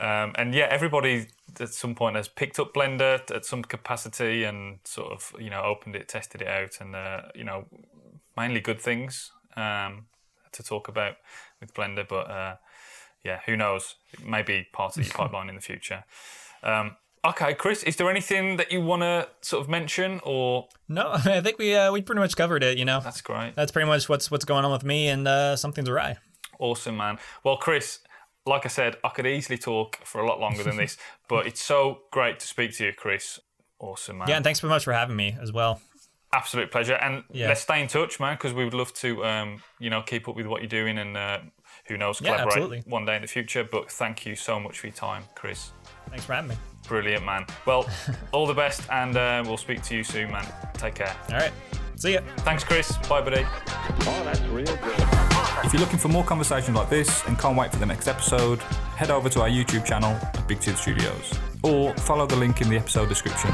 [0.00, 1.28] um, and yeah, everybody
[1.58, 5.62] at some point has picked up Blender at some capacity and sort of, you know,
[5.62, 7.64] opened it, tested it out, and uh, you know,
[8.36, 10.04] mainly good things um,
[10.52, 11.14] to talk about
[11.60, 12.06] with Blender.
[12.06, 12.56] But uh,
[13.26, 13.96] yeah, who knows?
[14.12, 16.04] It may be part of your pipeline in the future.
[16.62, 16.96] Um,
[17.26, 20.68] okay, Kris, is there anything that you want to sort of mention or?
[20.88, 22.78] no, I think we uh, we pretty much covered it.
[22.78, 23.54] You know, That's great.
[23.56, 26.16] that's pretty much what's what's going on with me and uh, something's awry.
[26.58, 27.18] Awesome, man.
[27.44, 28.00] Well, Kris,
[28.46, 30.96] like I said, I could easily talk for a lot longer than this,
[31.28, 33.38] but it's so great to speak to you, Kris.
[33.78, 34.28] Awesome, man.
[34.28, 35.82] Yeah, and thanks so much for having me as well.
[36.32, 36.94] Absolute pleasure.
[36.94, 37.48] And Yeah.
[37.48, 40.34] let's stay in touch, man, because we would love to, um, you know, keep up
[40.36, 41.38] with what you're doing and uh,
[41.88, 42.82] who knows, Yeah, collaborate absolutely.
[42.86, 43.64] one day in the future.
[43.64, 45.72] But thank you so much for your time, Kris.
[46.10, 46.56] Thanks for having me.
[46.88, 47.46] Brilliant, man.
[47.66, 47.88] Well,
[48.32, 50.46] all the best, and uh, we'll speak to you soon, man.
[50.74, 51.14] Take care.
[51.30, 51.52] All right,
[51.96, 52.20] see ya.
[52.38, 52.96] Thanks, Kris.
[53.08, 53.44] Bye, buddy.
[53.46, 54.94] Oh, that's real good.
[55.64, 58.60] If you're looking for more conversations like this and can't wait for the next episode,
[58.96, 61.32] head over to our YouTube channel at Big Tooth Studios
[61.64, 63.50] or follow the link in the episode description.